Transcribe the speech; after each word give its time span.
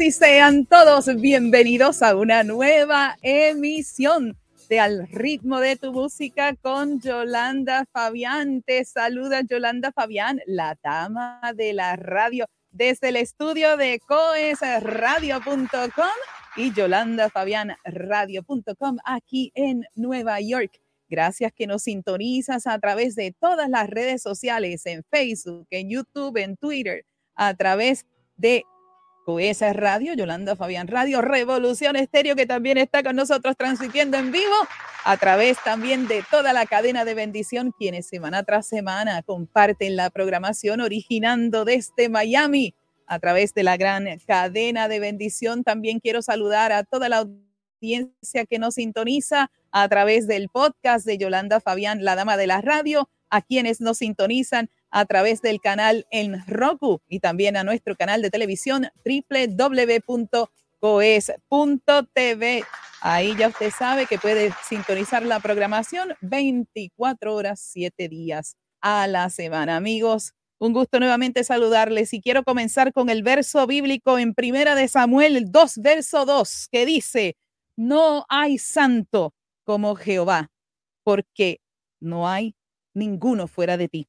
Y 0.00 0.10
sean 0.10 0.66
todos 0.66 1.14
bienvenidos 1.20 2.02
a 2.02 2.16
una 2.16 2.42
nueva 2.42 3.16
emisión 3.22 4.36
de 4.68 4.80
Al 4.80 5.06
ritmo 5.08 5.60
de 5.60 5.76
tu 5.76 5.92
música 5.92 6.56
con 6.56 7.00
Yolanda 7.00 7.84
Fabián. 7.92 8.62
Te 8.62 8.84
saluda 8.84 9.42
Yolanda 9.42 9.92
Fabián, 9.92 10.40
la 10.46 10.76
dama 10.82 11.40
de 11.54 11.74
la 11.74 11.94
radio, 11.96 12.46
desde 12.70 13.10
el 13.10 13.16
estudio 13.16 13.76
de 13.76 14.00
coesradio.com 14.00 15.80
y 16.56 16.72
Yolanda 16.72 17.30
Fabián 17.30 17.76
radio.com 17.84 18.96
aquí 19.04 19.52
en 19.54 19.84
Nueva 19.94 20.40
York. 20.40 20.80
Gracias 21.08 21.52
que 21.52 21.66
nos 21.66 21.82
sintonizas 21.82 22.66
a 22.66 22.78
través 22.78 23.14
de 23.14 23.34
todas 23.38 23.68
las 23.68 23.88
redes 23.88 24.22
sociales, 24.22 24.86
en 24.86 25.04
Facebook, 25.04 25.66
en 25.70 25.90
YouTube, 25.90 26.36
en 26.38 26.56
Twitter, 26.56 27.04
a 27.36 27.54
través 27.54 28.06
de 28.36 28.64
QS 29.24 29.74
Radio, 29.74 30.14
Yolanda 30.14 30.56
Fabián 30.56 30.86
Radio, 30.86 31.22
Revolución 31.22 31.96
Estéreo, 31.96 32.36
que 32.36 32.46
también 32.46 32.78
está 32.78 33.02
con 33.02 33.16
nosotros 33.16 33.56
transmitiendo 33.56 34.16
en 34.16 34.30
vivo, 34.32 34.54
a 35.04 35.16
través 35.16 35.56
también 35.64 36.06
de 36.06 36.22
toda 36.30 36.52
la 36.52 36.66
cadena 36.66 37.04
de 37.04 37.14
bendición, 37.14 37.72
quienes 37.76 38.06
semana 38.06 38.42
tras 38.42 38.66
semana 38.66 39.22
comparten 39.22 39.96
la 39.96 40.10
programación 40.10 40.80
originando 40.80 41.64
desde 41.64 42.08
Miami 42.08 42.74
a 43.06 43.18
través 43.18 43.54
de 43.54 43.62
la 43.62 43.76
gran 43.76 44.06
cadena 44.26 44.88
de 44.88 45.00
bendición. 45.00 45.64
También 45.64 46.00
quiero 46.00 46.22
saludar 46.22 46.72
a 46.72 46.84
toda 46.84 47.08
la 47.08 47.18
audiencia 47.18 48.46
que 48.48 48.58
nos 48.58 48.74
sintoniza 48.74 49.50
a 49.70 49.88
través 49.88 50.26
del 50.26 50.48
podcast 50.48 51.04
de 51.04 51.18
Yolanda 51.18 51.60
Fabián, 51.60 52.04
la 52.04 52.14
dama 52.14 52.36
de 52.36 52.46
la 52.46 52.60
radio, 52.60 53.08
a 53.30 53.42
quienes 53.42 53.80
nos 53.80 53.98
sintonizan 53.98 54.70
a 54.94 55.04
través 55.06 55.42
del 55.42 55.60
canal 55.60 56.06
en 56.12 56.46
Roku 56.46 57.02
y 57.08 57.18
también 57.18 57.56
a 57.56 57.64
nuestro 57.64 57.96
canal 57.96 58.22
de 58.22 58.30
televisión 58.30 58.86
www.coes.tv. 59.04 60.54
Ahí 63.00 63.36
ya 63.36 63.48
usted 63.48 63.72
sabe 63.76 64.06
que 64.06 64.18
puede 64.18 64.52
sintonizar 64.62 65.24
la 65.24 65.40
programación 65.40 66.14
24 66.20 67.34
horas, 67.34 67.60
7 67.72 68.08
días 68.08 68.56
a 68.80 69.08
la 69.08 69.30
semana. 69.30 69.74
Amigos, 69.74 70.32
un 70.60 70.72
gusto 70.72 71.00
nuevamente 71.00 71.42
saludarles 71.42 72.14
y 72.14 72.20
quiero 72.20 72.44
comenzar 72.44 72.92
con 72.92 73.10
el 73.10 73.24
verso 73.24 73.66
bíblico 73.66 74.16
en 74.20 74.32
Primera 74.32 74.76
de 74.76 74.86
Samuel 74.86 75.50
2, 75.50 75.78
verso 75.78 76.24
2, 76.24 76.68
que 76.70 76.86
dice, 76.86 77.36
no 77.76 78.26
hay 78.28 78.58
santo 78.58 79.34
como 79.64 79.96
Jehová, 79.96 80.52
porque 81.02 81.58
no 81.98 82.28
hay 82.28 82.54
ninguno 82.94 83.48
fuera 83.48 83.76
de 83.76 83.88
ti 83.88 84.06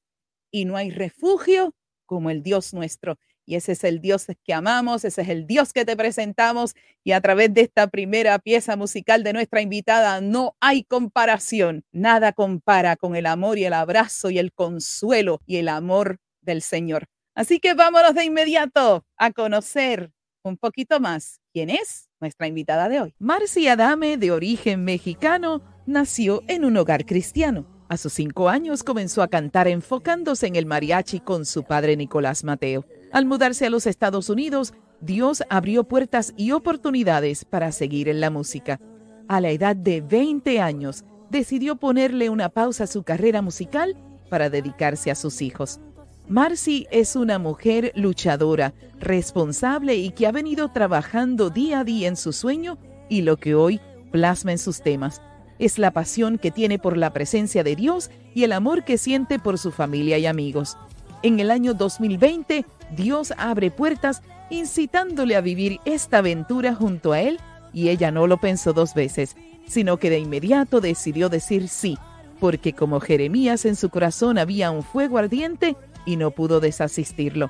y 0.55 0.63
no 0.63 0.77
hay 0.77 0.89
refugio 0.89 1.75
como 2.05 2.29
el 2.29 2.41
Dios 2.41 2.73
nuestro. 2.73 3.17
Y 3.45 3.55
ese 3.55 3.73
es 3.73 3.83
el 3.83 3.99
Dios 3.99 4.27
que 4.45 4.53
amamos, 4.53 5.03
ese 5.03 5.21
es 5.21 5.27
el 5.27 5.45
Dios 5.45 5.73
que 5.73 5.83
te 5.83 5.97
presentamos. 5.97 6.75
Y 7.03 7.11
a 7.11 7.19
través 7.19 7.53
de 7.53 7.59
esta 7.59 7.87
primera 7.87 8.39
pieza 8.39 8.77
musical 8.77 9.21
de 9.23 9.33
nuestra 9.33 9.61
invitada, 9.61 10.21
no 10.21 10.55
hay 10.61 10.85
comparación. 10.85 11.83
Nada 11.91 12.31
compara 12.31 12.95
con 12.95 13.17
el 13.17 13.25
amor 13.25 13.57
y 13.57 13.65
el 13.65 13.73
abrazo 13.73 14.29
y 14.29 14.39
el 14.39 14.53
consuelo 14.53 15.41
y 15.45 15.57
el 15.57 15.67
amor 15.67 16.19
del 16.39 16.61
Señor. 16.61 17.07
Así 17.35 17.59
que 17.59 17.73
vámonos 17.73 18.15
de 18.15 18.23
inmediato 18.23 19.05
a 19.17 19.31
conocer 19.31 20.13
un 20.41 20.55
poquito 20.55 21.01
más 21.01 21.41
quién 21.51 21.69
es 21.69 22.07
nuestra 22.21 22.47
invitada 22.47 22.87
de 22.87 23.01
hoy. 23.01 23.13
Marcia 23.19 23.73
Adame, 23.73 24.15
de 24.15 24.31
origen 24.31 24.85
mexicano, 24.85 25.61
nació 25.85 26.43
en 26.47 26.63
un 26.63 26.77
hogar 26.77 27.05
cristiano. 27.05 27.74
A 27.87 27.97
sus 27.97 28.13
cinco 28.13 28.49
años 28.49 28.83
comenzó 28.83 29.21
a 29.21 29.27
cantar 29.27 29.67
enfocándose 29.67 30.47
en 30.47 30.55
el 30.55 30.65
mariachi 30.65 31.19
con 31.19 31.45
su 31.45 31.63
padre 31.63 31.95
Nicolás 31.95 32.43
Mateo. 32.43 32.85
Al 33.11 33.25
mudarse 33.25 33.67
a 33.67 33.69
los 33.69 33.85
Estados 33.85 34.29
Unidos, 34.29 34.73
Dios 35.01 35.43
abrió 35.49 35.83
puertas 35.83 36.33
y 36.35 36.51
oportunidades 36.51 37.45
para 37.45 37.71
seguir 37.71 38.09
en 38.09 38.21
la 38.21 38.31
música. 38.31 38.79
A 39.27 39.39
la 39.39 39.51
edad 39.51 39.75
de 39.75 40.01
20 40.01 40.59
años, 40.61 41.05
decidió 41.29 41.75
ponerle 41.75 42.29
una 42.29 42.49
pausa 42.49 42.85
a 42.85 42.87
su 42.87 43.03
carrera 43.03 43.41
musical 43.41 43.95
para 44.29 44.49
dedicarse 44.49 45.11
a 45.11 45.15
sus 45.15 45.41
hijos. 45.41 45.79
Marcy 46.27 46.87
es 46.89 47.15
una 47.15 47.37
mujer 47.37 47.91
luchadora, 47.95 48.73
responsable 48.99 49.95
y 49.95 50.09
que 50.09 50.25
ha 50.25 50.31
venido 50.31 50.71
trabajando 50.71 51.51
día 51.51 51.81
a 51.81 51.83
día 51.83 52.07
en 52.07 52.15
su 52.15 52.33
sueño 52.33 52.79
y 53.09 53.21
lo 53.21 53.37
que 53.37 53.53
hoy 53.53 53.79
plasma 54.11 54.53
en 54.53 54.57
sus 54.57 54.81
temas. 54.81 55.21
Es 55.59 55.77
la 55.77 55.91
pasión 55.91 56.37
que 56.37 56.51
tiene 56.51 56.79
por 56.79 56.97
la 56.97 57.11
presencia 57.11 57.63
de 57.63 57.75
Dios 57.75 58.09
y 58.33 58.43
el 58.43 58.51
amor 58.51 58.83
que 58.83 58.97
siente 58.97 59.39
por 59.39 59.57
su 59.57 59.71
familia 59.71 60.17
y 60.17 60.25
amigos. 60.25 60.77
En 61.23 61.39
el 61.39 61.49
año 61.49 61.73
2020, 61.73 62.65
Dios 62.95 63.33
abre 63.37 63.71
puertas 63.71 64.21
incitándole 64.49 65.35
a 65.35 65.41
vivir 65.41 65.79
esta 65.85 66.19
aventura 66.19 66.75
junto 66.75 67.13
a 67.13 67.21
Él 67.21 67.39
y 67.73 67.89
ella 67.89 68.11
no 68.11 68.27
lo 68.27 68.37
pensó 68.37 68.73
dos 68.73 68.93
veces, 68.93 69.35
sino 69.67 69.97
que 69.97 70.09
de 70.09 70.19
inmediato 70.19 70.81
decidió 70.81 71.29
decir 71.29 71.67
sí, 71.67 71.97
porque 72.39 72.73
como 72.73 72.99
Jeremías 72.99 73.65
en 73.65 73.75
su 73.75 73.89
corazón 73.89 74.37
había 74.37 74.71
un 74.71 74.83
fuego 74.83 75.17
ardiente 75.17 75.75
y 76.05 76.17
no 76.17 76.31
pudo 76.31 76.59
desasistirlo. 76.59 77.49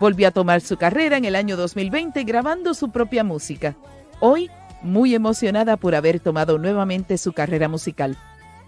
Volvió 0.00 0.28
a 0.28 0.32
tomar 0.32 0.60
su 0.60 0.76
carrera 0.76 1.16
en 1.16 1.24
el 1.24 1.36
año 1.36 1.56
2020 1.56 2.24
grabando 2.24 2.74
su 2.74 2.90
propia 2.90 3.22
música. 3.22 3.76
Hoy, 4.20 4.50
muy 4.84 5.14
emocionada 5.14 5.76
por 5.76 5.94
haber 5.94 6.20
tomado 6.20 6.58
nuevamente 6.58 7.18
su 7.18 7.32
carrera 7.32 7.68
musical. 7.68 8.16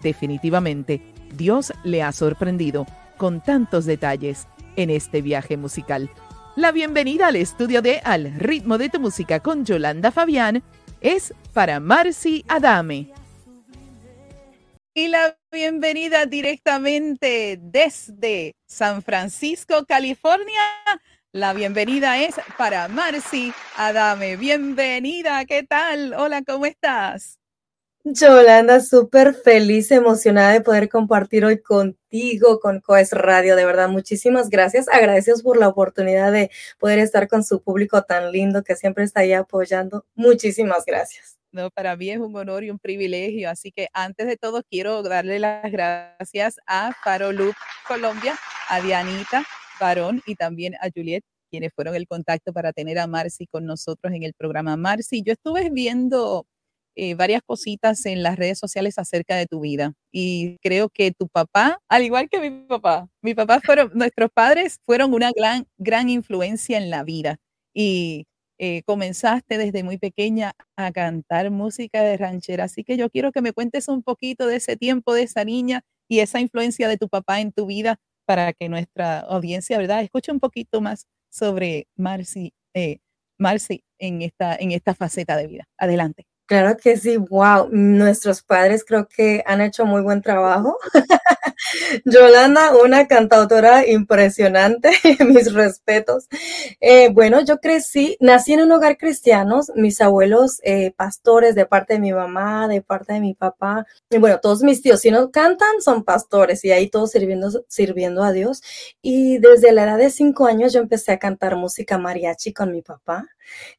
Definitivamente, 0.02 1.00
Dios 1.36 1.72
le 1.84 2.02
ha 2.02 2.10
sorprendido 2.10 2.86
con 3.16 3.42
tantos 3.42 3.84
detalles 3.84 4.48
en 4.76 4.90
este 4.90 5.22
viaje 5.22 5.56
musical. 5.56 6.10
La 6.56 6.72
bienvenida 6.72 7.28
al 7.28 7.36
estudio 7.36 7.82
de 7.82 8.00
Al 8.02 8.34
ritmo 8.38 8.78
de 8.78 8.88
tu 8.88 8.98
música 8.98 9.40
con 9.40 9.64
Yolanda 9.64 10.10
Fabián 10.10 10.62
es 11.00 11.34
para 11.52 11.80
Marcy 11.80 12.44
Adame. 12.48 13.12
Y 14.94 15.08
la 15.08 15.36
bienvenida 15.52 16.24
directamente 16.24 17.58
desde 17.60 18.56
San 18.64 19.02
Francisco, 19.02 19.84
California. 19.86 20.62
La 21.36 21.52
bienvenida 21.52 22.18
es 22.18 22.36
para 22.56 22.88
Marcy 22.88 23.52
Adame. 23.76 24.38
Bienvenida, 24.38 25.44
¿qué 25.44 25.64
tal? 25.64 26.14
Hola, 26.14 26.42
¿cómo 26.42 26.64
estás? 26.64 27.38
Yolanda, 28.04 28.80
súper 28.80 29.34
feliz, 29.34 29.90
emocionada 29.90 30.52
de 30.52 30.62
poder 30.62 30.88
compartir 30.88 31.44
hoy 31.44 31.60
contigo, 31.60 32.58
con 32.58 32.80
Coes 32.80 33.12
Radio. 33.12 33.54
De 33.54 33.66
verdad, 33.66 33.90
muchísimas 33.90 34.48
gracias. 34.48 34.88
Agradecidos 34.88 35.42
por 35.42 35.58
la 35.58 35.68
oportunidad 35.68 36.32
de 36.32 36.50
poder 36.78 37.00
estar 37.00 37.28
con 37.28 37.44
su 37.44 37.60
público 37.60 38.02
tan 38.04 38.32
lindo 38.32 38.64
que 38.64 38.74
siempre 38.74 39.04
está 39.04 39.20
ahí 39.20 39.34
apoyando. 39.34 40.06
Muchísimas 40.14 40.86
gracias. 40.86 41.36
No, 41.52 41.68
para 41.68 41.96
mí 41.96 42.08
es 42.08 42.18
un 42.18 42.34
honor 42.34 42.64
y 42.64 42.70
un 42.70 42.78
privilegio. 42.78 43.50
Así 43.50 43.72
que 43.72 43.88
antes 43.92 44.26
de 44.26 44.38
todo 44.38 44.62
quiero 44.62 45.02
darle 45.02 45.38
las 45.38 45.70
gracias 45.70 46.60
a 46.66 46.92
Farolup 47.04 47.54
Colombia, 47.86 48.38
a 48.70 48.80
Dianita 48.80 49.44
Barón 49.80 50.22
y 50.26 50.34
también 50.34 50.74
a 50.76 50.88
Juliet, 50.94 51.22
quienes 51.50 51.72
fueron 51.74 51.94
el 51.94 52.06
contacto 52.06 52.52
para 52.52 52.72
tener 52.72 52.98
a 52.98 53.06
Marcy 53.06 53.46
con 53.46 53.64
nosotros 53.66 54.12
en 54.12 54.22
el 54.22 54.34
programa. 54.34 54.76
Marcy, 54.76 55.22
yo 55.22 55.32
estuve 55.32 55.70
viendo 55.70 56.46
eh, 56.98 57.14
varias 57.14 57.42
cositas 57.44 58.06
en 58.06 58.22
las 58.22 58.36
redes 58.36 58.58
sociales 58.58 58.98
acerca 58.98 59.36
de 59.36 59.46
tu 59.46 59.60
vida 59.60 59.92
y 60.10 60.56
creo 60.62 60.88
que 60.88 61.12
tu 61.12 61.28
papá, 61.28 61.78
al 61.88 62.02
igual 62.04 62.28
que 62.30 62.40
mi 62.40 62.66
papá, 62.66 63.08
mi 63.20 63.34
papá 63.34 63.60
fueron, 63.60 63.90
nuestros 63.94 64.30
padres 64.32 64.78
fueron 64.86 65.12
una 65.12 65.30
gran, 65.36 65.66
gran 65.76 66.08
influencia 66.08 66.78
en 66.78 66.88
la 66.88 67.04
vida 67.04 67.36
y 67.74 68.26
eh, 68.58 68.82
comenzaste 68.86 69.58
desde 69.58 69.82
muy 69.82 69.98
pequeña 69.98 70.54
a 70.76 70.90
cantar 70.90 71.50
música 71.50 72.02
de 72.02 72.16
ranchera. 72.16 72.64
Así 72.64 72.82
que 72.82 72.96
yo 72.96 73.10
quiero 73.10 73.30
que 73.30 73.42
me 73.42 73.52
cuentes 73.52 73.88
un 73.88 74.02
poquito 74.02 74.46
de 74.46 74.56
ese 74.56 74.76
tiempo, 74.78 75.12
de 75.12 75.24
esa 75.24 75.44
niña 75.44 75.82
y 76.08 76.20
esa 76.20 76.40
influencia 76.40 76.88
de 76.88 76.96
tu 76.96 77.08
papá 77.10 77.40
en 77.40 77.52
tu 77.52 77.66
vida 77.66 77.98
para 78.26 78.52
que 78.54 78.68
nuestra 78.68 79.20
audiencia, 79.20 79.78
¿verdad?, 79.78 80.02
escuche 80.02 80.32
un 80.32 80.40
poquito 80.40 80.80
más 80.82 81.06
sobre 81.30 81.88
Marcy, 81.96 82.52
eh, 82.74 82.98
Marcy 83.38 83.84
en 83.98 84.22
esta, 84.22 84.56
en 84.56 84.72
esta 84.72 84.94
faceta 84.94 85.36
de 85.36 85.46
vida. 85.48 85.64
Adelante. 85.78 86.24
Claro 86.46 86.76
que 86.76 86.96
sí, 86.96 87.16
wow. 87.16 87.68
Nuestros 87.72 88.40
padres 88.42 88.84
creo 88.86 89.08
que 89.08 89.42
han 89.46 89.60
hecho 89.60 89.84
muy 89.84 90.00
buen 90.02 90.22
trabajo. 90.22 90.78
Yolanda, 92.04 92.76
una 92.76 93.08
cantautora 93.08 93.86
impresionante, 93.86 94.90
mis 95.26 95.52
respetos. 95.52 96.28
Eh, 96.80 97.08
bueno, 97.12 97.40
yo 97.44 97.58
crecí, 97.58 98.16
nací 98.20 98.52
en 98.52 98.60
un 98.60 98.72
hogar 98.72 98.96
cristiano, 98.96 99.60
mis 99.74 100.00
abuelos 100.00 100.60
eh, 100.62 100.92
pastores 100.96 101.56
de 101.56 101.66
parte 101.66 101.94
de 101.94 102.00
mi 102.00 102.12
mamá, 102.12 102.68
de 102.68 102.80
parte 102.82 103.14
de 103.14 103.20
mi 103.20 103.34
papá, 103.34 103.84
y 104.10 104.18
bueno, 104.18 104.38
todos 104.40 104.62
mis 104.62 104.82
tíos, 104.82 105.00
si 105.00 105.10
no 105.10 105.30
cantan, 105.32 105.80
son 105.80 106.04
pastores 106.04 106.64
y 106.64 106.70
ahí 106.72 106.88
todos 106.88 107.10
sirviendo, 107.10 107.50
sirviendo 107.68 108.22
a 108.22 108.32
Dios. 108.32 108.62
Y 109.02 109.38
desde 109.38 109.72
la 109.72 109.84
edad 109.84 109.98
de 109.98 110.10
cinco 110.10 110.46
años 110.46 110.72
yo 110.72 110.80
empecé 110.80 111.12
a 111.12 111.18
cantar 111.18 111.56
música 111.56 111.98
mariachi 111.98 112.52
con 112.52 112.70
mi 112.72 112.82
papá. 112.82 113.26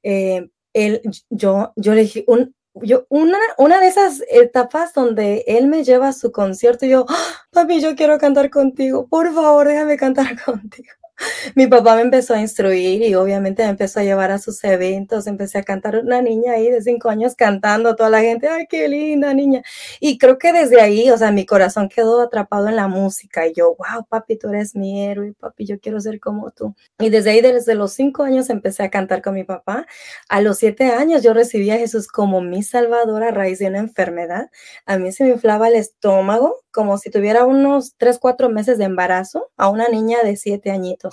Eh, 0.04 0.50
él, 0.74 1.02
yo, 1.30 1.74
yo 1.76 1.94
le 1.96 2.02
dije, 2.02 2.24
un, 2.28 2.54
yo, 2.84 3.06
una, 3.10 3.38
una 3.58 3.80
de 3.80 3.88
esas 3.88 4.24
etapas 4.30 4.94
donde 4.94 5.44
él 5.48 5.68
me 5.68 5.84
lleva 5.84 6.10
a 6.10 6.14
su 6.14 6.32
concierto, 6.32 6.86
y 6.86 6.90
yo, 6.90 7.06
"Ah, 7.10 7.16
papi, 7.52 7.82
yo 7.82 7.96
quiero 7.96 8.18
cantar 8.20 8.50
contigo, 8.50 9.08
por 9.08 9.34
favor, 9.34 9.68
déjame 9.68 9.98
cantar 9.98 10.28
contigo. 10.46 10.90
Mi 11.56 11.68
papá 11.68 11.96
me 11.96 12.02
empezó 12.02 12.34
a 12.34 12.42
instruir 12.42 13.02
y 13.02 13.16
obviamente 13.16 13.64
me 13.64 13.70
empezó 13.70 14.00
a 14.00 14.04
llevar 14.04 14.32
a 14.32 14.38
sus 14.38 14.64
eventos. 14.64 15.28
Empecé 15.28 15.58
a 15.58 15.64
cantar 15.64 15.98
una 15.98 16.22
niña 16.22 16.54
ahí 16.54 16.70
de 16.70 16.82
cinco 16.82 17.10
años 17.10 17.36
cantando, 17.36 17.96
toda 17.96 18.10
la 18.10 18.22
gente, 18.22 18.48
ay, 18.48 18.68
qué 18.68 18.88
linda 18.88 19.34
niña. 19.34 19.64
Y 20.00 20.18
creo 20.18 20.38
que 20.38 20.54
desde 20.54 20.80
ahí, 20.82 21.10
o 21.10 21.18
sea, 21.18 21.32
mi 21.32 21.46
corazón 21.46 21.90
quedó 21.90 22.22
atrapado 22.22 22.68
en 22.68 22.76
la 22.76 22.88
música. 22.88 23.48
Y 23.48 23.54
yo, 23.54 23.76
wow, 23.76 24.06
papi, 24.08 24.38
tú 24.38 24.50
eres 24.50 24.76
mi 24.76 25.04
héroe, 25.06 25.34
papi, 25.40 25.66
yo 25.66 25.80
quiero 25.80 26.00
ser 26.00 26.20
como 26.20 26.52
tú. 26.52 26.76
Y 27.00 27.10
desde 27.10 27.32
ahí, 27.32 27.42
desde 27.42 27.76
los 27.76 27.94
cinco 27.94 28.24
años, 28.24 28.50
empecé 28.50 28.84
a 28.84 28.90
cantar 28.90 29.22
con 29.22 29.34
mi 29.34 29.44
papá. 29.44 29.86
A 30.30 30.42
los 30.42 30.58
siete 30.58 30.86
años, 30.86 31.24
yo 31.24 31.34
recibí 31.34 31.72
a 31.72 31.78
Jesús 31.78 32.08
como 32.08 32.42
mi 32.42 32.64
salvador 32.64 33.24
a 33.24 33.32
raíz 33.32 33.60
de 33.60 33.68
una 33.68 33.80
enfermedad. 33.80 34.50
A 34.86 34.98
mí 34.98 35.12
se 35.12 35.24
me 35.24 35.32
inflaba 35.32 35.68
el 35.70 35.76
estómago 35.76 36.64
como 36.72 37.00
si 37.00 37.10
tuviera 37.10 37.44
unos 37.44 37.96
tres, 37.98 38.20
cuatro 38.20 38.50
meses 38.50 38.78
de 38.78 38.84
embarazo 38.84 39.50
a 39.58 39.70
una 39.70 39.88
niña 39.88 40.20
de 40.24 40.36
siete 40.38 40.70
añitos. 40.70 41.07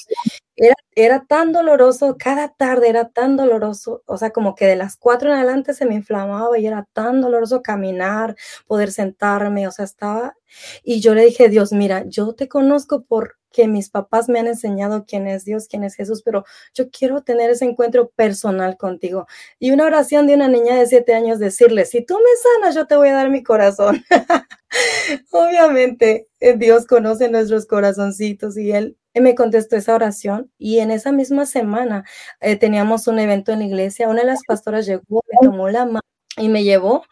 Era, 0.57 0.75
era 0.95 1.25
tan 1.27 1.53
doloroso, 1.53 2.17
cada 2.19 2.49
tarde 2.49 2.89
era 2.89 3.09
tan 3.09 3.37
doloroso, 3.37 4.03
o 4.07 4.17
sea, 4.17 4.31
como 4.31 4.55
que 4.55 4.67
de 4.67 4.77
las 4.77 4.97
cuatro 4.97 5.31
en 5.31 5.37
adelante 5.37 5.75
se 5.75 5.87
me 5.87 5.95
inflamaba 5.95 6.59
y 6.59 6.67
era 6.67 6.87
tan 6.93 7.21
doloroso 7.21 7.63
caminar, 7.63 8.37
poder 8.67 8.93
sentarme, 8.93 9.67
o 9.67 9.71
sea, 9.73 9.85
estaba... 9.85 10.37
Y 10.85 11.01
yo 11.01 11.15
le 11.15 11.25
dije, 11.25 11.49
Dios, 11.49 11.73
mira, 11.73 12.05
yo 12.07 12.35
te 12.35 12.49
conozco 12.49 13.05
porque 13.09 13.67
mis 13.69 13.91
papás 13.91 14.29
me 14.29 14.41
han 14.41 14.47
enseñado 14.47 15.05
quién 15.07 15.27
es 15.27 15.45
Dios, 15.45 15.67
quién 15.69 15.85
es 15.85 15.95
Jesús, 15.95 16.23
pero 16.25 16.45
yo 16.75 16.91
quiero 16.91 17.23
tener 17.23 17.51
ese 17.51 17.65
encuentro 17.65 18.11
personal 18.11 18.77
contigo. 18.77 19.27
Y 19.59 19.73
una 19.73 19.87
oración 19.87 20.27
de 20.27 20.35
una 20.35 20.49
niña 20.49 20.77
de 20.77 20.87
siete 20.87 21.15
años 21.15 21.39
decirle, 21.39 21.85
si 21.87 22.05
tú 22.05 22.15
me 22.15 22.61
sanas, 22.61 22.75
yo 22.75 22.87
te 22.87 22.97
voy 22.97 23.09
a 23.09 23.15
dar 23.15 23.31
mi 23.31 23.43
corazón. 23.43 24.05
Obviamente, 25.33 26.29
eh, 26.41 26.57
Dios 26.57 26.87
conoce 26.87 27.29
nuestros 27.29 27.67
corazoncitos 27.67 28.57
y 28.57 28.73
él 28.73 28.97
me 29.21 29.35
contestó 29.35 29.77
esa 29.77 29.95
oración 29.95 30.51
y 30.59 30.79
en 30.81 30.91
esa 30.91 31.13
misma 31.13 31.47
semana 31.47 32.05
eh, 32.41 32.57
teníamos 32.57 33.07
un 33.07 33.19
evento 33.19 33.53
en 33.53 33.61
la 33.61 33.67
iglesia. 33.67 34.09
Una 34.09 34.21
de 34.21 34.27
las 34.27 34.43
pastoras 34.47 34.87
llegó, 34.87 35.23
me 35.31 35.49
tomó 35.49 35.69
la 35.69 35.87
mano 35.87 36.01
y 36.37 36.49
me 36.49 36.65
llevó 36.65 37.05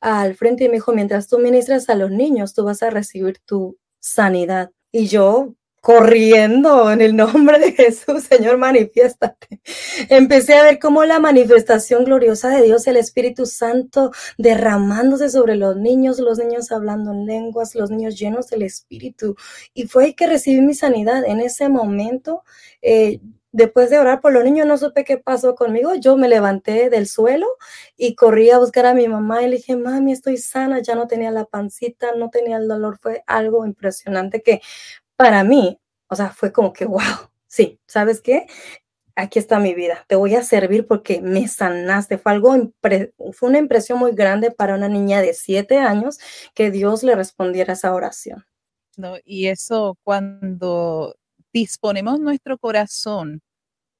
al 0.00 0.34
frente 0.36 0.64
y 0.64 0.68
me 0.68 0.74
dijo, 0.74 0.92
mientras 0.92 1.28
tú 1.28 1.38
ministras 1.38 1.88
a 1.90 1.94
los 1.94 2.10
niños, 2.10 2.54
tú 2.54 2.64
vas 2.64 2.82
a 2.82 2.90
recibir 2.90 3.38
tu 3.40 3.78
sanidad. 4.00 4.70
Y 4.92 5.06
yo 5.06 5.54
corriendo 5.80 6.90
en 6.90 7.00
el 7.00 7.16
nombre 7.16 7.58
de 7.58 7.72
Jesús, 7.72 8.24
Señor, 8.24 8.58
manifiéstate. 8.58 9.60
Empecé 10.08 10.54
a 10.54 10.64
ver 10.64 10.78
cómo 10.78 11.04
la 11.04 11.20
manifestación 11.20 12.04
gloriosa 12.04 12.50
de 12.50 12.62
Dios, 12.62 12.86
el 12.86 12.96
Espíritu 12.96 13.46
Santo, 13.46 14.12
derramándose 14.36 15.30
sobre 15.30 15.56
los 15.56 15.76
niños, 15.76 16.18
los 16.18 16.38
niños 16.38 16.70
hablando 16.70 17.12
en 17.12 17.26
lenguas, 17.26 17.74
los 17.74 17.90
niños 17.90 18.18
llenos 18.18 18.48
del 18.48 18.62
Espíritu. 18.62 19.36
Y 19.72 19.86
fue 19.86 20.04
ahí 20.04 20.14
que 20.14 20.26
recibí 20.26 20.60
mi 20.60 20.74
sanidad. 20.74 21.24
En 21.24 21.40
ese 21.40 21.70
momento, 21.70 22.44
eh, 22.82 23.20
después 23.52 23.88
de 23.88 23.98
orar 23.98 24.20
por 24.20 24.32
los 24.32 24.44
niños, 24.44 24.66
no 24.66 24.76
supe 24.76 25.04
qué 25.04 25.16
pasó 25.16 25.54
conmigo. 25.54 25.94
Yo 25.94 26.16
me 26.18 26.28
levanté 26.28 26.90
del 26.90 27.06
suelo 27.06 27.46
y 27.96 28.14
corrí 28.14 28.50
a 28.50 28.58
buscar 28.58 28.84
a 28.84 28.94
mi 28.94 29.08
mamá 29.08 29.42
y 29.42 29.48
le 29.48 29.56
dije, 29.56 29.76
mami, 29.76 30.12
estoy 30.12 30.36
sana, 30.36 30.80
ya 30.80 30.94
no 30.94 31.06
tenía 31.06 31.30
la 31.30 31.46
pancita, 31.46 32.14
no 32.14 32.28
tenía 32.28 32.58
el 32.58 32.68
dolor. 32.68 32.98
Fue 33.00 33.24
algo 33.26 33.64
impresionante 33.64 34.42
que 34.42 34.60
para 35.20 35.44
mí, 35.44 35.78
o 36.08 36.16
sea, 36.16 36.30
fue 36.30 36.50
como 36.50 36.72
que, 36.72 36.86
wow, 36.86 37.28
sí, 37.46 37.78
¿sabes 37.86 38.22
qué? 38.22 38.46
Aquí 39.14 39.38
está 39.38 39.58
mi 39.58 39.74
vida, 39.74 40.02
te 40.08 40.16
voy 40.16 40.34
a 40.34 40.42
servir 40.42 40.86
porque 40.86 41.20
me 41.20 41.46
sanaste. 41.46 42.16
Fue 42.16 42.32
algo, 42.32 42.72
fue 43.34 43.50
una 43.50 43.58
impresión 43.58 43.98
muy 43.98 44.12
grande 44.12 44.50
para 44.50 44.74
una 44.74 44.88
niña 44.88 45.20
de 45.20 45.34
siete 45.34 45.76
años 45.76 46.18
que 46.54 46.70
Dios 46.70 47.02
le 47.02 47.14
respondiera 47.16 47.74
esa 47.74 47.92
oración. 47.92 48.46
¿no? 48.96 49.16
Y 49.22 49.48
eso 49.48 49.98
cuando 50.04 51.14
disponemos 51.52 52.18
nuestro 52.18 52.56
corazón 52.56 53.42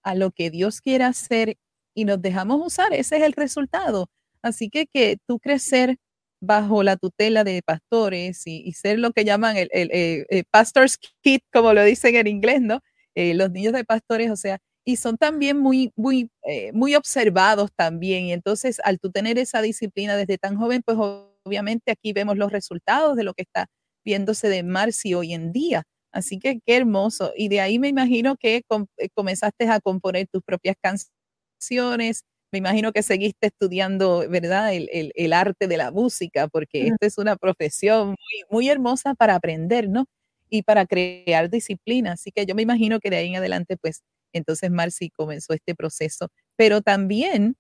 a 0.03 0.15
lo 0.15 0.31
que 0.31 0.49
Dios 0.49 0.81
quiere 0.81 1.05
hacer 1.05 1.59
y 1.93 2.07
nos 2.07 2.23
dejamos 2.23 2.67
usar, 2.67 2.95
ese 2.95 3.19
es 3.19 3.25
el 3.25 3.35
resultado. 3.35 4.09
Así 4.41 4.71
que 4.71 4.87
que 4.87 5.19
tú 5.27 5.39
crecer 5.39 5.99
bajo 6.41 6.83
la 6.83 6.97
tutela 6.97 7.45
de 7.45 7.63
pastores 7.63 8.43
y, 8.47 8.73
ser 8.73 8.99
lo 8.99 9.13
que 9.13 9.25
llaman 9.25 9.57
el, 9.57 9.69
el, 9.73 9.91
eh, 9.93 10.27
eh, 10.31 10.45
pastor's 10.51 10.99
kid, 11.23 11.41
como 11.53 11.73
lo 11.75 11.85
dicen 11.85 12.17
en 12.17 12.27
inglés, 12.27 12.61
¿no? 12.63 12.81
Eh, 13.15 13.35
los 13.35 13.51
niños 13.51 13.73
de 13.75 13.85
pastores, 13.85 14.31
o 14.31 14.37
sea, 14.37 14.59
y 14.85 14.97
son 14.97 15.17
también 15.19 15.59
muy, 15.59 15.93
muy, 15.97 16.31
muy 16.73 16.95
observados 16.97 17.71
también. 17.77 18.25
Y 18.25 18.33
entonces, 18.33 18.81
al 18.85 18.99
tener 19.13 19.39
esa 19.39 19.61
disciplina 19.63 20.17
desde 20.17 20.39
tan 20.39 20.57
joven, 20.57 20.83
pues 20.85 20.97
obviamente 21.45 21.91
aquí 21.93 22.13
vemos 22.13 22.37
los 22.39 22.51
resultados 22.53 23.17
de 23.17 23.25
lo 23.25 23.35
que 23.35 23.43
está 23.43 23.67
viéndose 24.05 24.49
de 24.49 24.63
Marcy 24.63 25.15
hoy 25.15 25.35
en 25.35 25.53
día. 25.53 25.85
Así 26.13 26.39
que 26.39 26.61
qué 26.67 26.77
hermoso. 26.77 27.33
Y 27.37 27.49
de 27.49 27.61
ahí 27.61 27.79
me 27.79 27.89
imagino 27.89 28.37
que 28.37 28.63
com- 28.67 28.87
comenzaste 29.15 29.69
a 29.69 29.81
componer 29.81 30.27
tus 30.33 30.43
propias 30.43 30.77
canciones. 30.83 32.25
Me 32.53 32.59
imagino 32.59 32.93
que 32.93 33.03
seguiste 33.03 33.47
estudiando, 33.49 34.29
¿verdad? 34.29 34.75
El, 34.75 34.89
el- 34.93 35.13
el 35.15 35.33
arte 35.33 35.69
de 35.69 35.77
la 35.77 35.91
música, 35.93 36.49
porque 36.49 36.89
esta 36.89 37.07
es 37.07 37.17
una 37.19 37.37
profesión 37.37 38.09
muy, 38.11 38.17
muy 38.51 38.69
hermosa 38.69 39.15
para 39.15 39.37
aprender, 39.37 39.89
¿no? 39.89 40.07
Y 40.49 40.63
para 40.63 40.85
crear 40.87 41.49
disciplina. 41.51 42.13
Así 42.13 42.33
que 42.33 42.47
yo 42.47 42.55
me 42.57 42.63
imagino 42.63 42.99
que 43.01 43.11
de 43.11 43.17
ahí 43.19 43.29
en 43.29 43.37
adelante, 43.37 43.77
pues, 43.77 44.03
entonces 44.33 44.71
Marcy 44.71 45.11
comenzó 45.11 45.53
este 45.55 45.75
proceso. 45.77 46.29
Pero 46.57 46.81
también 46.83 47.57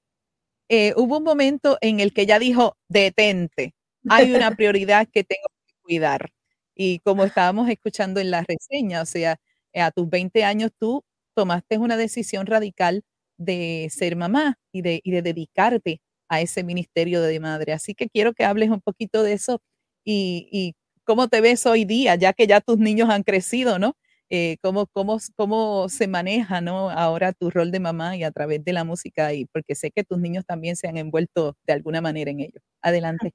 eh, 0.69 0.95
hubo 0.97 1.19
un 1.19 1.25
momento 1.25 1.79
en 1.81 2.01
el 2.01 2.13
que 2.13 2.23
ella 2.23 2.39
dijo, 2.39 2.77
detente, 2.89 3.75
hay 4.09 4.33
una 4.33 4.51
prioridad 4.57 5.09
que 5.13 5.25
tengo 5.25 5.49
que 5.67 5.75
cuidar. 5.83 6.31
Y 6.75 7.01
como 7.01 7.25
estábamos 7.25 7.69
escuchando 7.69 8.21
en 8.21 8.31
la 8.31 8.45
reseña, 8.47 9.03
o 9.03 9.07
sea, 9.07 9.39
eh, 9.73 9.81
a 9.81 9.91
tus 9.91 10.09
20 10.09 10.45
años 10.45 10.71
tú 10.79 11.05
tomaste 11.35 11.79
una 11.79 11.97
decisión 11.97 12.47
radical 12.47 13.03
de 13.41 13.89
ser 13.91 14.17
mamá 14.17 14.57
y 14.73 14.83
de, 14.83 15.01
y 15.05 15.13
de 15.13 15.23
dedicarte 15.23 16.01
a 16.29 16.41
ese 16.43 16.63
ministerio 16.65 17.23
de 17.23 17.41
madre. 17.41 17.73
Así 17.73 17.95
que 17.95 18.09
quiero 18.09 18.35
que 18.35 18.45
hables 18.45 18.71
un 18.71 18.81
poquito 18.83 19.23
de 19.25 19.33
eso 19.35 19.61
y, 20.05 20.49
y 20.53 20.75
cómo 21.05 21.29
te 21.29 21.41
ves 21.41 21.67
hoy 21.67 21.85
día, 21.85 22.15
ya 22.17 22.33
que 22.33 22.47
ya 22.47 22.61
tus 22.61 22.79
niños 22.79 23.11
han 23.11 23.23
crecido, 23.25 23.79
¿no? 23.79 23.95
Eh, 24.33 24.59
cómo, 24.63 24.87
cómo, 24.93 25.19
cómo 25.37 25.89
se 25.89 26.07
maneja, 26.07 26.61
¿no? 26.61 26.91
Ahora 26.91 27.33
tu 27.33 27.51
rol 27.51 27.73
de 27.73 27.81
mamá 27.81 28.17
y 28.17 28.23
a 28.25 28.31
través 28.31 28.65
de 28.65 28.73
la 28.73 28.85
música, 28.85 29.33
y 29.35 29.47
porque 29.47 29.75
sé 29.75 29.91
que 29.91 30.05
tus 30.05 30.19
niños 30.21 30.45
también 30.47 30.77
se 30.77 30.87
han 30.89 30.97
envuelto 30.99 31.57
de 31.67 31.73
alguna 31.73 32.01
manera 32.01 32.31
en 32.31 32.41
ello. 32.41 32.61
Adelante. 32.83 33.33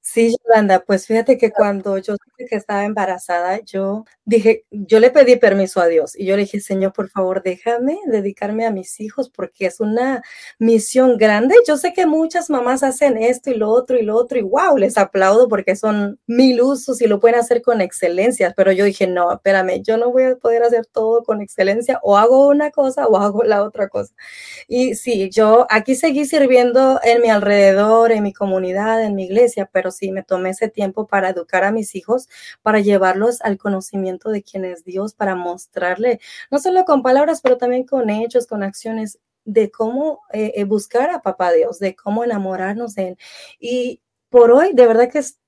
Sí, 0.00 0.32
Yolanda, 0.46 0.84
pues 0.86 1.06
fíjate 1.06 1.36
que 1.36 1.50
cuando 1.50 1.98
yo 1.98 2.14
supe 2.14 2.46
que 2.48 2.54
estaba 2.56 2.84
embarazada, 2.84 3.58
yo 3.64 4.04
dije, 4.24 4.64
yo 4.70 5.00
le 5.00 5.10
pedí 5.10 5.34
permiso 5.36 5.80
a 5.80 5.88
Dios 5.88 6.14
y 6.16 6.24
yo 6.26 6.36
le 6.36 6.42
dije, 6.42 6.60
Señor, 6.60 6.92
por 6.92 7.10
favor, 7.10 7.42
déjame 7.42 7.98
dedicarme 8.06 8.64
a 8.66 8.70
mis 8.70 9.00
hijos 9.00 9.28
porque 9.28 9.66
es 9.66 9.80
una 9.80 10.22
misión 10.60 11.16
grande. 11.18 11.56
Yo 11.66 11.76
sé 11.76 11.92
que 11.92 12.06
muchas 12.06 12.50
mamás 12.50 12.84
hacen 12.84 13.16
esto 13.18 13.50
y 13.50 13.54
lo 13.56 13.68
otro 13.70 13.98
y 13.98 14.02
lo 14.02 14.14
otro 14.16 14.38
y 14.38 14.42
wow, 14.42 14.76
les 14.78 14.96
aplaudo 14.96 15.48
porque 15.48 15.74
son 15.74 16.20
mil 16.28 16.62
usos 16.62 17.02
y 17.02 17.08
lo 17.08 17.18
pueden 17.18 17.38
hacer 17.40 17.60
con 17.60 17.80
excelencia, 17.80 18.54
pero 18.56 18.70
yo 18.70 18.84
dije, 18.84 19.08
no, 19.08 19.32
espérame, 19.32 19.82
yo 19.82 19.96
no 19.96 20.12
voy 20.12 20.22
a 20.24 20.36
poder 20.36 20.62
hacer 20.62 20.86
todo 20.86 21.24
con 21.24 21.42
excelencia 21.42 21.98
o 22.02 22.16
hago 22.16 22.48
una 22.48 22.70
cosa 22.70 23.08
o 23.08 23.16
hago 23.16 23.42
la 23.42 23.62
otra 23.64 23.88
cosa. 23.88 24.14
Y 24.68 24.94
sí, 24.94 25.30
yo 25.30 25.66
aquí 25.70 25.94
seguí 25.96 26.24
sirviendo 26.26 27.00
en 27.04 27.22
mi 27.22 27.28
alrededor, 27.30 28.12
en 28.12 28.22
mi 28.22 28.32
comunidad, 28.32 29.02
en 29.02 29.14
mi 29.14 29.24
iglesia, 29.24 29.65
pero 29.72 29.90
sí 29.90 30.12
me 30.12 30.22
tomé 30.22 30.50
ese 30.50 30.68
tiempo 30.68 31.06
para 31.06 31.30
educar 31.30 31.64
a 31.64 31.72
mis 31.72 31.94
hijos, 31.94 32.28
para 32.62 32.80
llevarlos 32.80 33.40
al 33.42 33.58
conocimiento 33.58 34.30
de 34.30 34.42
quién 34.42 34.64
es 34.64 34.84
Dios, 34.84 35.14
para 35.14 35.34
mostrarle, 35.34 36.20
no 36.50 36.58
solo 36.58 36.84
con 36.84 37.02
palabras, 37.02 37.40
pero 37.42 37.58
también 37.58 37.84
con 37.84 38.10
hechos, 38.10 38.46
con 38.46 38.62
acciones, 38.62 39.18
de 39.46 39.70
cómo 39.70 40.22
eh, 40.32 40.52
eh, 40.56 40.64
buscar 40.64 41.08
a 41.10 41.22
Papá 41.22 41.52
Dios, 41.52 41.78
de 41.78 41.94
cómo 41.94 42.24
enamorarnos 42.24 42.94
de 42.96 43.08
Él. 43.10 43.18
Y 43.58 44.02
por 44.28 44.50
hoy, 44.50 44.72
de 44.74 44.86
verdad 44.86 45.08
que 45.10 45.20
es, 45.20 45.38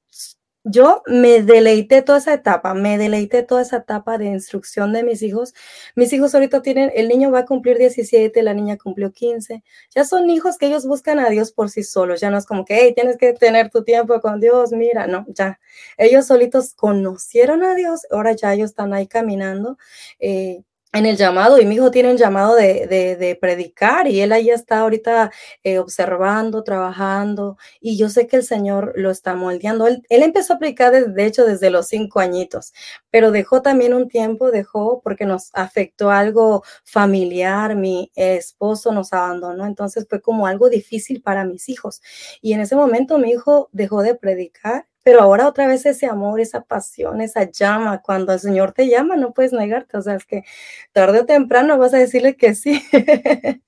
yo 0.70 1.02
me 1.06 1.42
deleité 1.42 2.02
toda 2.02 2.18
esa 2.18 2.34
etapa, 2.34 2.75
me 2.75 2.98
deleité 2.98 3.42
toda 3.42 3.62
esa 3.62 3.78
etapa 3.78 4.18
de 4.18 4.26
instrucción 4.26 4.92
de 4.92 5.02
mis 5.02 5.22
hijos. 5.22 5.54
Mis 5.94 6.12
hijos 6.12 6.34
ahorita 6.34 6.62
tienen, 6.62 6.90
el 6.94 7.08
niño 7.08 7.30
va 7.30 7.40
a 7.40 7.44
cumplir 7.46 7.78
17, 7.78 8.42
la 8.42 8.54
niña 8.54 8.76
cumplió 8.76 9.12
15. 9.12 9.62
Ya 9.94 10.04
son 10.04 10.30
hijos 10.30 10.58
que 10.58 10.66
ellos 10.66 10.87
buscan 10.87 11.18
a 11.18 11.28
Dios 11.30 11.52
por 11.52 11.70
sí 11.70 11.82
solos. 11.82 12.20
Ya 12.20 12.30
no 12.30 12.38
es 12.38 12.46
como 12.46 12.64
que, 12.64 12.76
hey, 12.80 12.92
tienes 12.94 13.16
que 13.16 13.32
tener 13.32 13.70
tu 13.70 13.84
tiempo 13.84 14.20
con 14.20 14.40
Dios. 14.40 14.72
Mira, 14.72 15.06
no, 15.06 15.26
ya. 15.28 15.60
Ellos 15.96 16.26
solitos 16.26 16.75
conocieron 16.75 17.62
a 17.62 17.75
Dios, 17.75 18.02
ahora 18.10 18.32
ya 18.32 18.54
ellos 18.54 18.70
están 18.70 18.94
ahí 18.94 19.06
caminando. 19.06 19.78
Eh, 20.20 20.62
en 20.92 21.04
el 21.04 21.16
llamado 21.16 21.61
y 21.61 21.66
mi 21.66 21.75
hijo 21.75 21.90
tiene 21.90 22.11
un 22.11 22.16
llamado 22.16 22.54
de, 22.54 22.87
de, 22.87 23.38
predicar 23.40 24.09
y 24.09 24.21
él 24.21 24.33
ahí 24.33 24.50
está 24.50 24.80
ahorita 24.80 25.30
eh, 25.62 25.78
observando, 25.78 26.64
trabajando 26.64 27.59
y 27.80 27.99
yo 27.99 28.09
sé 28.09 28.26
que 28.26 28.37
el 28.37 28.42
Señor 28.42 28.95
lo 28.97 29.11
está 29.11 29.35
moldeando. 29.35 29.87
Él, 29.87 30.02
empezó 30.09 30.54
a 30.54 30.59
predicar 30.59 30.92
de, 30.92 31.26
hecho 31.26 31.45
desde 31.45 31.71
los 31.71 31.88
cinco 31.88 32.21
añitos, 32.21 32.73
pero 33.11 33.30
dejó 33.30 33.61
también 33.61 33.92
un 33.92 34.09
tiempo, 34.09 34.50
dejó 34.50 35.02
porque 35.02 35.26
nos 35.26 35.50
afectó 35.52 36.11
algo 36.11 36.64
familiar, 36.85 37.76
mi 37.76 38.11
esposo 38.14 38.92
nos 38.92 39.12
abandonó, 39.12 39.66
entonces 39.66 40.07
fue 40.09 40.23
como 40.23 40.47
algo 40.47 40.71
difícil 40.71 41.23
para 41.23 41.45
mis 41.45 41.68
hijos 41.68 42.00
y 42.40 42.54
en 42.54 42.61
ese 42.61 42.76
momento 42.76 43.18
mi 43.18 43.30
hijo 43.30 43.68
dejó 43.73 44.02
de 44.02 44.14
predicar 44.14 44.87
pero 45.08 45.22
ahora 45.22 45.48
otra 45.48 45.66
vez 45.66 45.86
ese 45.86 46.04
amor, 46.04 46.38
esa 46.38 46.60
pasión, 46.60 47.22
esa 47.22 47.50
llama, 47.50 48.02
cuando 48.02 48.34
el 48.34 48.40
Señor 48.40 48.72
te 48.72 48.88
llama, 48.88 49.16
no 49.16 49.32
puedes 49.32 49.54
negarte, 49.54 49.96
o 49.96 50.02
sea, 50.02 50.16
es 50.16 50.26
que 50.26 50.44
tarde 50.92 51.20
o 51.20 51.24
temprano 51.24 51.78
vas 51.78 51.94
a 51.94 51.96
decirle 51.96 52.36
que 52.36 52.54
sí. 52.54 52.82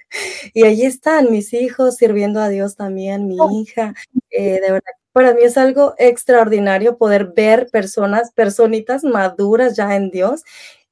y 0.52 0.64
allí 0.66 0.84
están 0.84 1.30
mis 1.30 1.54
hijos 1.54 1.96
sirviendo 1.96 2.40
a 2.42 2.50
Dios 2.50 2.76
también, 2.76 3.26
mi 3.26 3.38
hija, 3.58 3.94
eh, 4.28 4.60
de 4.60 4.70
verdad. 4.70 4.92
Para 5.12 5.32
mí 5.32 5.40
es 5.42 5.56
algo 5.56 5.94
extraordinario 5.96 6.98
poder 6.98 7.32
ver 7.34 7.70
personas, 7.70 8.32
personitas 8.32 9.02
maduras 9.02 9.74
ya 9.76 9.96
en 9.96 10.10
Dios. 10.10 10.42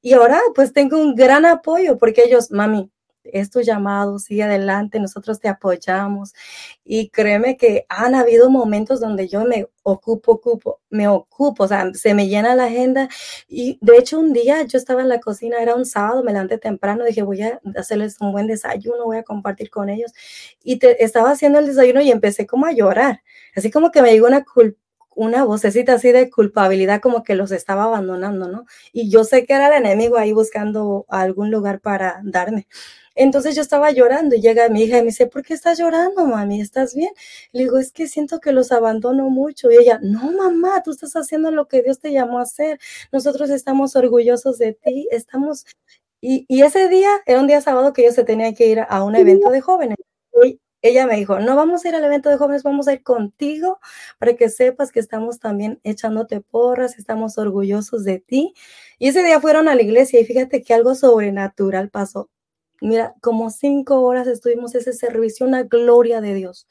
Y 0.01 0.15
ahora 0.15 0.41
pues 0.55 0.73
tengo 0.73 0.99
un 0.99 1.15
gran 1.15 1.45
apoyo 1.45 1.99
porque 1.99 2.23
ellos, 2.25 2.51
mami, 2.51 2.91
es 3.33 3.51
tu 3.51 3.61
llamado, 3.61 4.19
sigue 4.19 4.45
adelante, 4.45 5.01
nosotros 5.01 5.41
te 5.41 5.49
apoyamos. 5.49 6.35
Y 6.85 7.11
créeme 7.11 7.57
que 7.57 7.87
han 7.89 8.15
habido 8.15 8.51
momentos 8.51 9.01
donde 9.01 9.29
yo 9.29 9.45
me 9.45 9.67
ocupo, 9.83 10.33
ocupo, 10.33 10.81
me 10.91 11.09
ocupo, 11.09 11.65
o 11.65 11.69
sea, 11.69 11.91
se 11.95 12.15
me 12.15 12.29
llena 12.29 12.55
la 12.55 12.65
agenda. 12.65 13.09
Y 13.49 13.79
de 13.81 13.97
hecho 13.99 14.19
un 14.19 14.33
día 14.33 14.63
yo 14.63 14.79
estaba 14.79 15.03
en 15.03 15.09
la 15.09 15.21
cocina, 15.21 15.59
era 15.61 15.75
un 15.75 15.87
sábado, 15.87 16.23
me 16.23 16.33
levanté 16.33 16.59
temprano, 16.59 17.05
dije, 17.05 17.23
voy 17.23 17.43
a 17.43 17.61
hacerles 17.77 18.21
un 18.21 18.33
buen 18.33 18.47
desayuno, 18.47 19.05
voy 19.05 19.19
a 19.19 19.23
compartir 19.23 19.71
con 19.71 19.89
ellos. 19.89 20.13
Y 20.63 20.79
te, 20.79 21.05
estaba 21.05 21.31
haciendo 21.31 21.59
el 21.59 21.67
desayuno 21.67 22.01
y 22.01 22.11
empecé 22.11 22.47
como 22.47 22.67
a 22.67 22.73
llorar, 22.73 23.23
así 23.57 23.71
como 23.71 23.91
que 23.91 24.03
me 24.03 24.13
llegó 24.13 24.27
una 24.27 24.45
culpa 24.45 24.79
una 25.19 25.43
vocecita 25.43 25.95
así 25.95 26.13
de 26.13 26.31
culpabilidad 26.31 27.01
como 27.01 27.25
que 27.25 27.35
los 27.35 27.51
estaba 27.51 27.85
abandonando, 27.85 28.47
¿no? 28.47 28.67
Y 28.93 29.11
yo 29.11 29.25
sé 29.25 29.45
que 29.47 29.55
era 29.55 29.67
el 29.67 29.85
enemigo 29.85 30.17
ahí 30.17 30.33
buscando 30.33 31.07
algún 31.09 31.51
lugar 31.51 31.81
para 31.81 32.21
darme. 32.23 32.69
Entonces 33.19 33.57
yo 33.57 33.63
estaba 33.63 33.91
llorando 33.91 34.37
y 34.37 34.41
llega 34.41 34.69
mi 34.69 34.85
hija 34.85 34.99
y 34.99 35.01
me 35.03 35.07
dice, 35.09 35.27
¿por 35.27 35.43
qué 35.43 35.53
estás 35.55 35.79
llorando, 35.79 36.25
mami? 36.27 36.61
¿Estás 36.61 36.95
bien? 36.95 37.11
Le 37.53 37.65
digo, 37.65 37.79
es 37.79 37.91
que 37.93 38.07
siento 38.07 38.39
que 38.41 38.53
los 38.53 38.71
abandono 38.71 39.29
mucho. 39.29 39.71
Y 39.73 39.77
ella, 39.77 39.99
no, 40.03 40.31
mamá, 40.33 40.83
tú 40.85 40.93
estás 40.93 41.15
haciendo 41.17 41.51
lo 41.51 41.67
que 41.67 41.83
Dios 41.83 41.99
te 42.01 42.13
llamó 42.13 42.39
a 42.39 42.43
hacer. 42.43 42.79
Nosotros 43.13 43.51
estamos 43.51 43.97
orgullosos 43.97 44.59
de 44.59 44.75
ti, 44.75 45.09
estamos... 45.11 45.65
Y, 46.21 46.47
y 46.49 46.63
ese 46.63 46.89
día 46.89 47.11
era 47.27 47.41
un 47.41 47.47
día 47.49 47.61
sábado 47.61 47.93
que 47.93 48.05
yo 48.05 48.13
se 48.13 48.25
tenía 48.25 48.55
que 48.55 48.67
ir 48.69 48.81
a 48.89 49.05
un 49.05 49.17
evento 49.17 49.51
de 49.51 49.61
jóvenes. 49.61 49.97
Y 50.45 50.61
ella 50.83 51.07
me 51.07 51.17
dijo, 51.17 51.41
no 51.41 51.57
vamos 51.57 51.85
a 51.85 51.89
ir 51.89 51.95
al 51.97 52.05
evento 52.05 52.31
de 52.31 52.37
jóvenes, 52.39 52.63
vamos 52.63 52.87
a 52.89 52.93
ir 52.93 53.03
contigo 53.03 53.81
para 54.19 54.35
que 54.37 54.49
sepas 54.49 54.93
que 54.93 55.01
estamos 55.01 55.41
también 55.41 55.81
echándote 55.85 56.41
porras, 56.41 56.99
estamos 56.99 57.39
orgullosos 57.39 58.05
de 58.05 58.21
ti. 58.21 58.55
Y 58.99 59.09
ese 59.09 59.25
día 59.25 59.41
fueron 59.41 59.69
a 59.69 59.75
la 59.75 59.83
iglesia 59.83 60.21
y 60.21 60.25
fíjate 60.25 60.63
que 60.63 60.75
algo 60.75 60.95
sobrenatural 60.95 61.91
pasó. 61.91 62.31
Mira, 62.81 63.15
como 63.21 63.51
cinco 63.51 64.03
horas 64.03 64.29
estuvimos 64.29 64.75
ese 64.75 64.93
servicio, 64.93 65.47
una 65.47 65.65
gloria 65.65 66.21
de 66.21 66.35
Dios. 66.35 66.69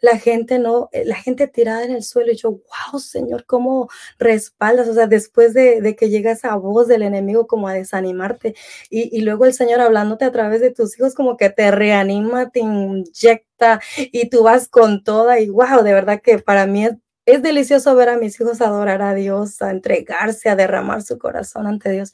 La 0.00 0.18
gente 0.18 0.58
no, 0.58 0.88
eh, 0.92 1.04
la 1.04 1.16
gente 1.16 1.48
tirada 1.48 1.84
en 1.84 1.90
el 1.92 2.02
suelo 2.02 2.32
y 2.32 2.36
yo, 2.36 2.52
wow, 2.52 2.98
Señor, 3.00 3.44
cómo 3.44 3.88
respaldas, 4.18 4.88
o 4.88 4.94
sea, 4.94 5.06
después 5.06 5.52
de, 5.52 5.96
que 5.98 6.08
llega 6.08 6.30
esa 6.32 6.54
voz 6.56 6.88
del 6.88 7.02
enemigo 7.02 7.46
como 7.46 7.68
a 7.68 7.74
desanimarte 7.74 8.54
y, 8.88 9.20
luego 9.20 9.44
el 9.44 9.52
Señor 9.52 9.80
hablándote 9.80 10.24
a 10.24 10.32
través 10.32 10.60
de 10.60 10.70
tus 10.70 10.98
hijos 10.98 11.14
como 11.14 11.36
que 11.36 11.50
te 11.50 11.70
reanima, 11.70 12.50
te 12.50 12.60
inyecta 12.60 13.80
y 13.96 14.30
tú 14.30 14.44
vas 14.44 14.68
con 14.68 15.04
toda 15.04 15.40
y 15.40 15.50
wow, 15.50 15.82
de 15.82 15.92
verdad 15.92 16.20
que 16.22 16.38
para 16.38 16.66
mí 16.66 16.86
es 17.30 17.42
delicioso 17.42 17.94
ver 17.94 18.08
a 18.08 18.16
mis 18.16 18.40
hijos 18.40 18.60
adorar 18.60 19.02
a 19.02 19.14
Dios, 19.14 19.60
a 19.62 19.70
entregarse, 19.70 20.48
a 20.48 20.56
derramar 20.56 21.02
su 21.02 21.18
corazón 21.18 21.66
ante 21.66 21.90
Dios. 21.90 22.12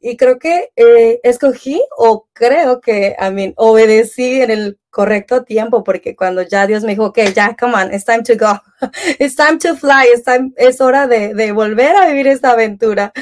Y 0.00 0.16
creo 0.16 0.38
que 0.38 0.70
eh, 0.76 1.20
escogí 1.22 1.82
o 1.96 2.26
creo 2.32 2.80
que, 2.80 3.16
I 3.18 3.32
mean, 3.32 3.54
obedecí 3.56 4.42
en 4.42 4.50
el 4.50 4.78
correcto 4.90 5.44
tiempo, 5.44 5.82
porque 5.82 6.14
cuando 6.14 6.42
ya 6.42 6.66
Dios 6.66 6.84
me 6.84 6.90
dijo, 6.90 7.06
ok, 7.06 7.18
ya, 7.34 7.56
come 7.58 7.74
on, 7.74 7.92
it's 7.92 8.04
time 8.04 8.22
to 8.22 8.34
go, 8.36 8.60
it's 9.18 9.34
time 9.34 9.58
to 9.58 9.74
fly, 9.76 10.06
it's 10.14 10.24
time, 10.24 10.52
es 10.56 10.80
hora 10.80 11.06
de, 11.06 11.34
de, 11.34 11.52
volver 11.52 11.96
a 11.96 12.06
vivir 12.06 12.28
esta 12.28 12.50
aventura. 12.50 13.12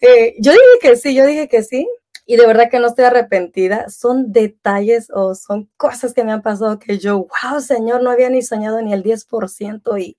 Eh, 0.00 0.34
yo 0.38 0.52
dije 0.52 0.64
que 0.80 0.96
sí, 0.96 1.14
yo 1.14 1.26
dije 1.26 1.48
que 1.48 1.62
sí, 1.62 1.86
y 2.30 2.36
de 2.36 2.46
verdad 2.46 2.70
que 2.70 2.78
no 2.78 2.86
estoy 2.86 3.06
arrepentida. 3.06 3.88
Son 3.88 4.30
detalles 4.30 5.08
o 5.12 5.34
son 5.34 5.68
cosas 5.76 6.14
que 6.14 6.22
me 6.22 6.30
han 6.30 6.42
pasado 6.42 6.78
que 6.78 6.96
yo, 6.96 7.26
wow, 7.26 7.60
Señor, 7.60 8.04
no 8.04 8.10
había 8.12 8.30
ni 8.30 8.40
soñado 8.40 8.80
ni 8.82 8.92
el 8.92 9.02
10% 9.02 10.00
y 10.00 10.16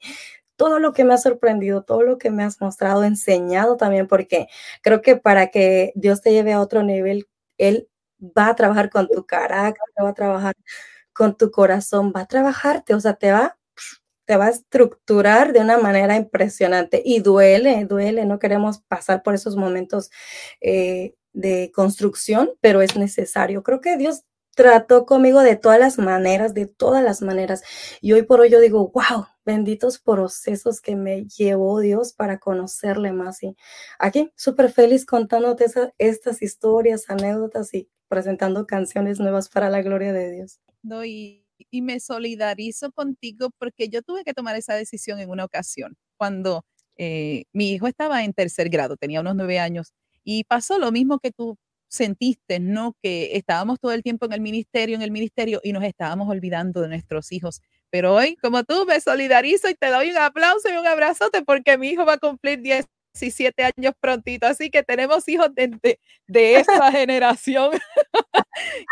todo 0.61 0.77
lo 0.77 0.93
que 0.93 1.03
me 1.03 1.15
ha 1.15 1.17
sorprendido, 1.17 1.81
todo 1.81 2.03
lo 2.03 2.19
que 2.19 2.29
me 2.29 2.43
has 2.43 2.61
mostrado, 2.61 3.03
enseñado 3.03 3.77
también, 3.77 4.07
porque 4.07 4.47
creo 4.83 5.01
que 5.01 5.15
para 5.15 5.47
que 5.47 5.91
Dios 5.95 6.21
te 6.21 6.31
lleve 6.31 6.53
a 6.53 6.61
otro 6.61 6.83
nivel, 6.83 7.27
Él 7.57 7.89
va 8.21 8.49
a 8.49 8.55
trabajar 8.55 8.91
con 8.91 9.07
tu 9.07 9.25
carácter, 9.25 9.81
va 9.99 10.09
a 10.09 10.13
trabajar 10.13 10.53
con 11.13 11.35
tu 11.35 11.49
corazón, 11.49 12.13
va 12.15 12.21
a 12.21 12.25
trabajarte, 12.27 12.93
o 12.93 12.99
sea, 12.99 13.15
te 13.15 13.31
va, 13.31 13.57
te 14.25 14.37
va 14.37 14.45
a 14.45 14.49
estructurar 14.51 15.51
de 15.51 15.61
una 15.61 15.79
manera 15.79 16.15
impresionante 16.15 17.01
y 17.03 17.21
duele, 17.21 17.85
duele, 17.85 18.25
no 18.25 18.37
queremos 18.37 18.81
pasar 18.81 19.23
por 19.23 19.33
esos 19.33 19.55
momentos 19.55 20.11
eh, 20.61 21.15
de 21.33 21.71
construcción, 21.73 22.51
pero 22.61 22.83
es 22.83 22.95
necesario. 22.97 23.63
Creo 23.63 23.81
que 23.81 23.97
Dios 23.97 24.25
trató 24.55 25.07
conmigo 25.07 25.39
de 25.41 25.55
todas 25.55 25.79
las 25.79 25.97
maneras, 25.97 26.53
de 26.53 26.67
todas 26.67 27.03
las 27.03 27.23
maneras. 27.23 27.63
Y 27.99 28.13
hoy 28.13 28.21
por 28.21 28.41
hoy 28.41 28.51
yo 28.51 28.59
digo, 28.59 28.91
wow, 28.93 29.25
benditos 29.45 29.99
procesos 29.99 30.81
que 30.81 30.95
me 30.95 31.25
llevó 31.25 31.79
Dios 31.79 32.13
para 32.13 32.39
conocerle 32.39 33.11
más. 33.11 33.41
Y 33.43 33.55
aquí 33.99 34.31
súper 34.35 34.71
feliz 34.71 35.05
contándote 35.05 35.65
estas 35.97 36.41
historias, 36.41 37.09
anécdotas 37.09 37.73
y 37.73 37.89
presentando 38.07 38.67
canciones 38.67 39.19
nuevas 39.19 39.49
para 39.49 39.69
la 39.69 39.81
gloria 39.81 40.13
de 40.13 40.31
Dios. 40.31 40.59
No, 40.83 41.05
y, 41.05 41.45
y 41.69 41.81
me 41.81 41.99
solidarizo 41.99 42.91
contigo 42.91 43.49
porque 43.57 43.89
yo 43.89 44.01
tuve 44.01 44.23
que 44.23 44.33
tomar 44.33 44.55
esa 44.55 44.73
decisión 44.73 45.19
en 45.19 45.29
una 45.29 45.45
ocasión, 45.45 45.95
cuando 46.17 46.65
eh, 46.97 47.45
mi 47.53 47.71
hijo 47.71 47.87
estaba 47.87 48.23
en 48.23 48.33
tercer 48.33 48.69
grado, 48.69 48.97
tenía 48.97 49.21
unos 49.21 49.35
nueve 49.35 49.59
años, 49.59 49.93
y 50.23 50.43
pasó 50.43 50.77
lo 50.77 50.91
mismo 50.91 51.19
que 51.19 51.31
tú 51.31 51.57
sentiste, 51.87 52.59
¿no? 52.59 52.95
Que 53.01 53.35
estábamos 53.35 53.79
todo 53.79 53.91
el 53.91 54.03
tiempo 54.03 54.25
en 54.25 54.33
el 54.33 54.41
ministerio, 54.41 54.95
en 54.95 55.01
el 55.01 55.11
ministerio 55.11 55.59
y 55.63 55.73
nos 55.73 55.83
estábamos 55.83 56.29
olvidando 56.29 56.81
de 56.81 56.87
nuestros 56.87 57.31
hijos. 57.31 57.61
Pero 57.91 58.15
hoy, 58.15 58.37
como 58.37 58.63
tú, 58.63 58.85
me 58.87 58.99
solidarizo 59.01 59.69
y 59.69 59.75
te 59.75 59.87
doy 59.89 60.11
un 60.11 60.17
aplauso 60.17 60.69
y 60.69 60.77
un 60.77 60.87
abrazote 60.87 61.43
porque 61.43 61.77
mi 61.77 61.89
hijo 61.89 62.05
va 62.05 62.13
a 62.13 62.17
cumplir 62.17 62.61
17 62.61 63.63
años 63.63 63.93
prontito. 63.99 64.47
Así 64.47 64.69
que 64.71 64.83
tenemos 64.83 65.27
hijos 65.29 65.53
de, 65.55 65.67
de, 65.83 65.99
de 66.27 66.55
esta 66.55 66.91
generación 66.91 67.71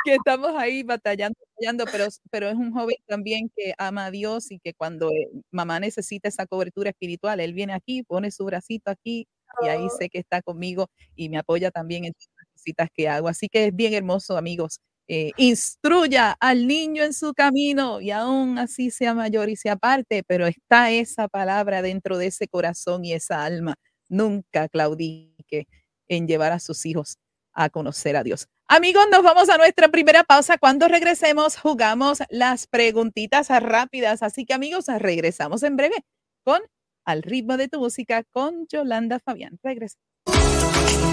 que 0.05 0.15
estamos 0.15 0.51
ahí 0.57 0.83
batallando, 0.83 1.37
batallando, 1.55 1.85
pero, 1.91 2.07
pero 2.31 2.49
es 2.49 2.55
un 2.55 2.71
joven 2.73 2.97
también 3.07 3.49
que 3.55 3.73
ama 3.77 4.07
a 4.07 4.11
Dios 4.11 4.51
y 4.51 4.59
que 4.59 4.73
cuando 4.73 5.09
eh, 5.11 5.29
mamá 5.51 5.79
necesita 5.79 6.29
esa 6.29 6.45
cobertura 6.47 6.89
espiritual, 6.91 7.39
él 7.39 7.53
viene 7.53 7.73
aquí, 7.73 8.03
pone 8.03 8.31
su 8.31 8.45
bracito 8.45 8.91
aquí 8.91 9.27
y 9.63 9.67
ahí 9.67 9.85
oh. 9.85 9.89
sé 9.89 10.09
que 10.09 10.19
está 10.19 10.41
conmigo 10.41 10.87
y 11.15 11.29
me 11.29 11.37
apoya 11.37 11.71
también 11.71 12.05
en 12.05 12.13
citas 12.55 12.89
que 12.93 13.09
hago. 13.09 13.27
Así 13.27 13.47
que 13.49 13.67
es 13.67 13.75
bien 13.75 13.93
hermoso, 13.93 14.37
amigos. 14.37 14.79
Eh, 15.11 15.31
instruya 15.37 16.37
al 16.39 16.67
niño 16.67 17.03
en 17.03 17.13
su 17.13 17.33
camino 17.33 17.99
y 17.99 18.11
aún 18.11 18.59
así 18.59 18.91
sea 18.91 19.15
mayor 19.15 19.49
y 19.49 19.55
sea 19.55 19.75
parte, 19.75 20.21
pero 20.27 20.45
está 20.45 20.91
esa 20.91 21.27
palabra 21.27 21.81
dentro 21.81 22.19
de 22.19 22.27
ese 22.27 22.47
corazón 22.47 23.03
y 23.03 23.13
esa 23.13 23.43
alma. 23.43 23.73
Nunca 24.07 24.69
claudique 24.69 25.67
en 26.07 26.27
llevar 26.27 26.51
a 26.51 26.59
sus 26.59 26.85
hijos 26.85 27.17
a 27.53 27.69
conocer 27.71 28.15
a 28.17 28.23
Dios. 28.23 28.47
Amigos, 28.67 29.07
nos 29.11 29.23
vamos 29.23 29.49
a 29.49 29.57
nuestra 29.57 29.87
primera 29.89 30.23
pausa. 30.23 30.59
Cuando 30.59 30.87
regresemos, 30.87 31.57
jugamos 31.57 32.19
las 32.29 32.67
preguntitas 32.67 33.49
rápidas. 33.49 34.21
Así 34.21 34.45
que 34.45 34.53
amigos, 34.53 34.85
regresamos 34.87 35.63
en 35.63 35.75
breve 35.75 35.95
con 36.43 36.61
Al 37.03 37.23
ritmo 37.23 37.57
de 37.57 37.67
tu 37.67 37.79
música 37.79 38.23
con 38.31 38.67
Yolanda 38.67 39.19
Fabián. 39.19 39.57
Regresamos. 39.63 40.08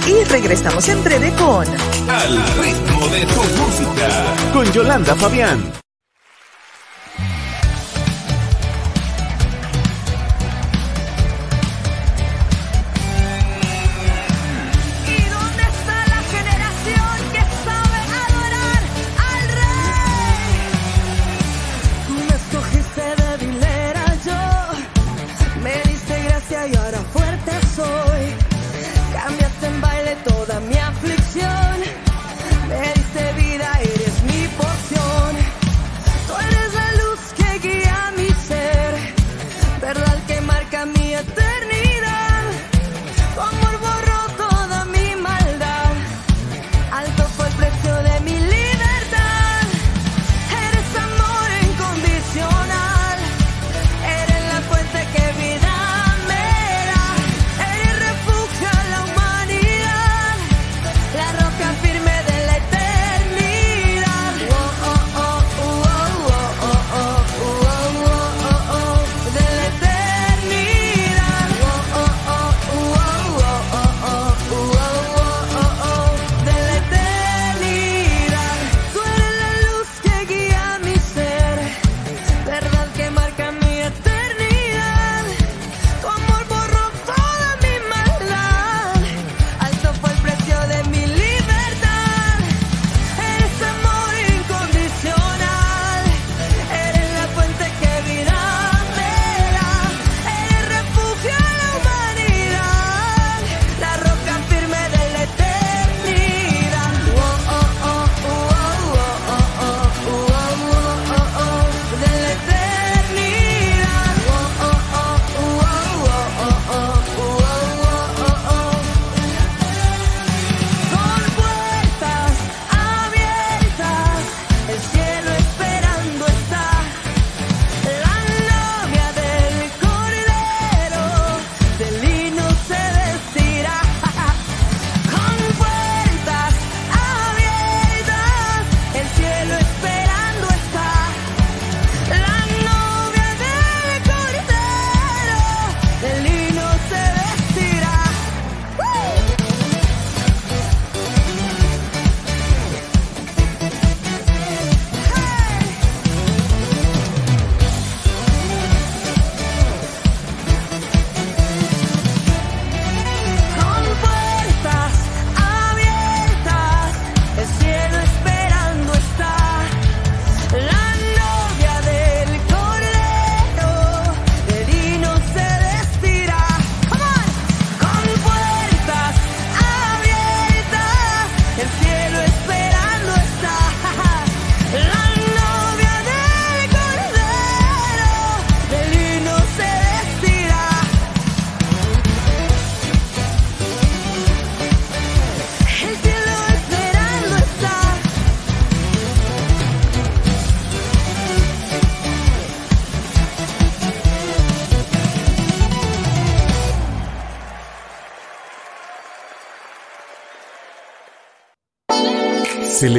Y 0.07 0.25
regresamos 0.25 0.89
en 0.89 1.03
breve 1.03 1.33
con 1.33 1.67
Al 2.09 2.59
ritmo 2.59 3.09
de 3.09 3.27
tu 3.27 3.43
música 3.61 4.53
con 4.53 4.73
Yolanda 4.73 5.15
Fabián. 5.17 5.86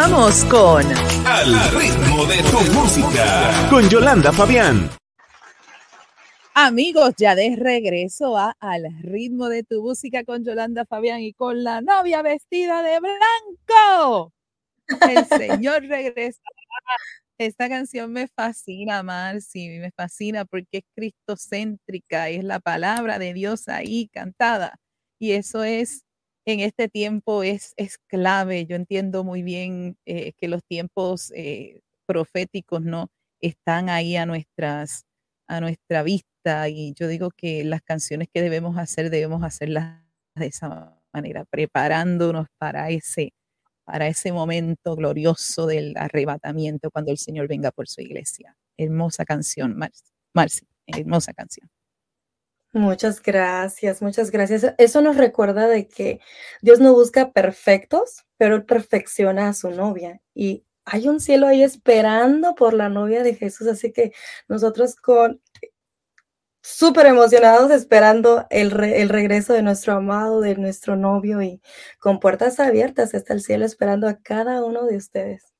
Continuamos 0.00 0.44
con 0.46 0.82
Al 1.26 1.70
ritmo 1.78 2.24
de 2.24 2.38
tu 2.44 2.72
música. 2.72 3.68
Con 3.68 3.86
Yolanda 3.90 4.32
Fabián. 4.32 4.88
Amigos, 6.54 7.12
ya 7.18 7.34
de 7.34 7.54
regreso 7.54 8.38
a 8.38 8.56
Al 8.60 8.84
ritmo 9.02 9.50
de 9.50 9.62
tu 9.62 9.82
música 9.82 10.24
con 10.24 10.42
Yolanda 10.42 10.86
Fabián 10.86 11.20
y 11.20 11.34
con 11.34 11.62
la 11.62 11.82
novia 11.82 12.22
vestida 12.22 12.82
de 12.82 12.98
blanco. 12.98 14.32
El 15.06 15.26
Señor 15.60 15.82
regresa. 15.82 16.40
Esta 17.36 17.68
canción 17.68 18.10
me 18.10 18.26
fascina, 18.26 19.02
Marci, 19.02 19.68
me 19.80 19.90
fascina 19.90 20.46
porque 20.46 20.78
es 20.78 20.84
cristocéntrica 20.94 22.30
y 22.30 22.36
es 22.36 22.44
la 22.44 22.58
palabra 22.58 23.18
de 23.18 23.34
Dios 23.34 23.68
ahí 23.68 24.08
cantada. 24.08 24.76
Y 25.18 25.32
eso 25.32 25.62
es, 25.62 26.06
en 26.44 26.60
este 26.60 26.88
tiempo, 26.88 27.42
es, 27.42 27.74
es 27.76 27.98
clave. 27.98 28.66
Yo 28.66 28.76
entiendo 28.76 29.24
muy 29.24 29.42
bien 29.42 29.96
eh, 30.06 30.32
que 30.38 30.48
los 30.48 30.64
tiempos 30.64 31.32
eh, 31.34 31.80
proféticos 32.06 32.82
no 32.82 33.08
están 33.40 33.88
ahí 33.88 34.16
a 34.16 34.26
nuestras 34.26 35.04
a 35.46 35.60
nuestra 35.60 36.04
vista 36.04 36.68
y 36.68 36.94
yo 36.94 37.08
digo 37.08 37.30
que 37.36 37.64
las 37.64 37.82
canciones 37.82 38.28
que 38.32 38.40
debemos 38.40 38.78
hacer 38.78 39.10
debemos 39.10 39.42
hacerlas 39.42 40.00
de 40.36 40.46
esa 40.46 40.96
manera, 41.12 41.44
preparándonos 41.44 42.46
para 42.58 42.90
ese 42.90 43.32
para 43.84 44.06
ese 44.08 44.32
momento 44.32 44.94
glorioso 44.96 45.66
del 45.66 45.96
arrebatamiento 45.96 46.90
cuando 46.92 47.10
el 47.10 47.18
Señor 47.18 47.48
venga 47.48 47.72
por 47.72 47.88
su 47.88 48.00
iglesia. 48.02 48.56
Hermosa 48.76 49.24
canción, 49.24 49.76
Marci, 50.32 50.66
hermosa 50.86 51.32
canción. 51.34 51.68
Muchas 52.72 53.20
gracias, 53.20 54.00
muchas 54.00 54.30
gracias. 54.30 54.74
Eso 54.78 55.00
nos 55.02 55.16
recuerda 55.16 55.66
de 55.66 55.88
que 55.88 56.20
Dios 56.62 56.78
no 56.78 56.92
busca 56.92 57.32
perfectos, 57.32 58.24
pero 58.36 58.54
Él 58.54 58.64
perfecciona 58.64 59.48
a 59.48 59.54
su 59.54 59.70
novia. 59.70 60.20
Y 60.34 60.64
hay 60.84 61.08
un 61.08 61.20
cielo 61.20 61.48
ahí 61.48 61.62
esperando 61.62 62.54
por 62.54 62.74
la 62.74 62.88
novia 62.88 63.22
de 63.24 63.34
Jesús, 63.34 63.66
así 63.66 63.92
que 63.92 64.12
nosotros 64.48 64.94
con 64.94 65.40
súper 66.62 67.06
emocionados 67.06 67.70
esperando 67.70 68.46
el, 68.50 68.78
el, 68.84 69.08
regreso 69.08 69.52
de 69.52 69.62
nuestro 69.62 69.94
amado, 69.94 70.40
de 70.40 70.56
nuestro 70.56 70.96
novio 70.96 71.42
y 71.42 71.60
con 71.98 72.20
puertas 72.20 72.60
abiertas 72.60 73.14
está 73.14 73.34
el 73.34 73.40
cielo 73.40 73.64
esperando 73.64 74.08
a 74.08 74.18
cada 74.18 74.64
uno 74.64 74.84
de 74.86 74.96
ustedes. 74.96 75.54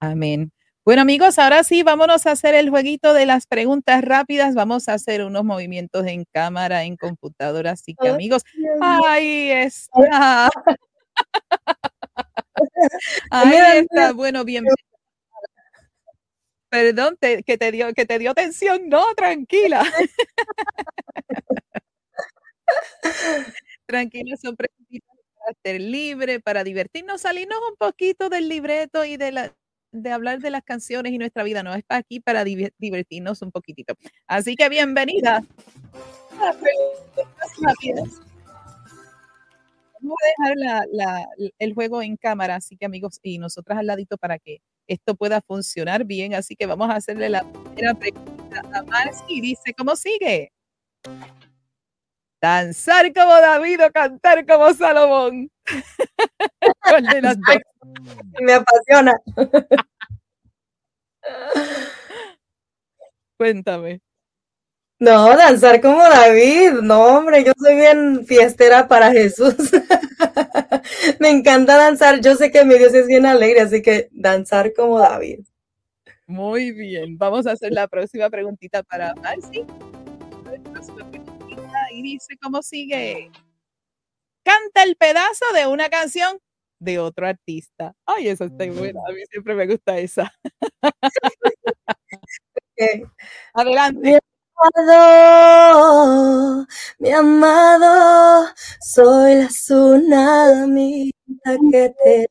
Amén. 0.00 0.52
Bueno 0.86 1.02
amigos, 1.02 1.38
ahora 1.40 1.64
sí, 1.64 1.82
vámonos 1.82 2.26
a 2.26 2.30
hacer 2.30 2.54
el 2.54 2.70
jueguito 2.70 3.12
de 3.12 3.26
las 3.26 3.48
preguntas 3.48 4.02
rápidas. 4.02 4.54
Vamos 4.54 4.88
a 4.88 4.94
hacer 4.94 5.24
unos 5.24 5.42
movimientos 5.42 6.06
en 6.06 6.24
cámara, 6.32 6.84
en 6.84 6.96
computadora. 6.96 7.72
Así 7.72 7.96
que 8.00 8.08
amigos, 8.08 8.44
ahí 8.80 9.50
está. 9.50 10.48
Ahí 13.32 13.80
está. 13.80 14.12
Bueno, 14.12 14.44
bienvenido. 14.44 14.76
Perdón, 16.68 17.18
que, 17.20 17.58
te 17.58 17.72
dio, 17.72 17.92
que 17.92 18.06
te 18.06 18.20
dio 18.20 18.32
tensión. 18.32 18.88
No, 18.88 19.12
tranquila. 19.16 19.82
tranquila, 23.86 24.36
son 24.36 24.54
preguntas 24.54 25.02
para 25.36 25.52
ser 25.64 25.80
libre, 25.80 26.38
para 26.38 26.62
divertirnos, 26.62 27.22
salirnos 27.22 27.58
un 27.70 27.76
poquito 27.76 28.28
del 28.28 28.48
libreto 28.48 29.04
y 29.04 29.16
de 29.16 29.32
la 29.32 29.52
de 30.02 30.10
hablar 30.12 30.40
de 30.40 30.50
las 30.50 30.62
canciones 30.62 31.12
y 31.12 31.18
nuestra 31.18 31.42
vida, 31.42 31.62
no 31.62 31.74
es 31.74 31.84
para 31.84 32.00
aquí 32.00 32.20
para 32.20 32.44
divertirnos 32.44 33.42
un 33.42 33.50
poquitito. 33.50 33.94
Así 34.26 34.56
que 34.56 34.68
bienvenida. 34.68 35.42
Vamos 40.00 40.18
a 40.44 40.50
dejar 40.54 41.26
el 41.58 41.74
juego 41.74 42.02
en 42.02 42.16
cámara, 42.16 42.56
así 42.56 42.76
que 42.76 42.86
amigos, 42.86 43.18
y 43.22 43.38
nosotras 43.38 43.78
al 43.78 43.86
ladito 43.86 44.18
para 44.18 44.38
que 44.38 44.60
esto 44.86 45.14
pueda 45.14 45.40
funcionar 45.40 46.04
bien. 46.04 46.34
Así 46.34 46.54
que 46.54 46.66
vamos 46.66 46.90
a 46.90 46.96
hacerle 46.96 47.28
la 47.28 47.42
primera 47.44 47.94
pregunta 47.94 48.62
a 48.72 48.82
Marcy. 48.82 49.40
Dice, 49.40 49.74
¿cómo 49.76 49.96
sigue? 49.96 50.52
Danzar 52.40 53.12
como 53.12 53.32
David 53.32 53.84
o 53.84 53.90
cantar 53.90 54.46
como 54.46 54.72
Salomón. 54.74 55.50
Me 58.40 58.52
apasiona. 58.52 59.12
Cuéntame. 63.36 64.00
No, 64.98 65.36
danzar 65.36 65.80
como 65.82 66.02
David. 66.02 66.80
No, 66.82 67.18
hombre, 67.18 67.44
yo 67.44 67.52
soy 67.58 67.76
bien 67.76 68.24
fiestera 68.26 68.88
para 68.88 69.12
Jesús. 69.12 69.54
Me 71.20 71.30
encanta 71.30 71.76
danzar. 71.76 72.20
Yo 72.20 72.34
sé 72.34 72.50
que 72.50 72.64
mi 72.64 72.78
Dios 72.78 72.94
es 72.94 73.06
bien 73.06 73.26
alegre, 73.26 73.60
así 73.60 73.82
que 73.82 74.08
danzar 74.12 74.72
como 74.74 74.98
David. 74.98 75.40
Muy 76.26 76.72
bien. 76.72 77.18
Vamos 77.18 77.46
a 77.46 77.52
hacer 77.52 77.72
la 77.72 77.88
próxima 77.88 78.30
preguntita 78.30 78.82
para 78.82 79.14
Marcy. 79.16 79.66
Y 81.96 82.02
dice, 82.02 82.36
¿cómo 82.42 82.62
sigue? 82.62 83.30
Canta 84.44 84.82
el 84.82 84.96
pedazo 84.96 85.46
de 85.54 85.66
una 85.66 85.88
canción 85.88 86.38
de 86.78 86.98
otro 86.98 87.26
artista. 87.26 87.94
Ay, 88.04 88.28
esa 88.28 88.44
está 88.44 88.66
buena. 88.66 89.00
A 89.08 89.12
mí 89.12 89.22
siempre 89.30 89.54
me 89.54 89.66
gusta 89.66 89.98
esa. 89.98 90.30
Adelante 93.54 94.18
amado, 94.56 96.66
mi 96.98 97.10
amado, 97.10 98.48
soy 98.80 99.42
la 99.42 99.48
tsunamita 99.48 101.56
que 101.70 101.94
te 102.04 102.26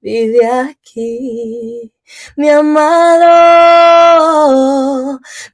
vive 0.00 0.46
aquí. 0.46 1.92
Mi 2.36 2.50
amado, 2.50 3.30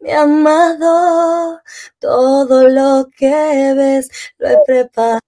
mi 0.00 0.12
amado, 0.12 1.60
todo 1.98 2.68
lo 2.68 3.08
que 3.16 3.74
ves 3.74 4.08
lo 4.38 4.48
he 4.48 4.58
preparado 4.66 5.20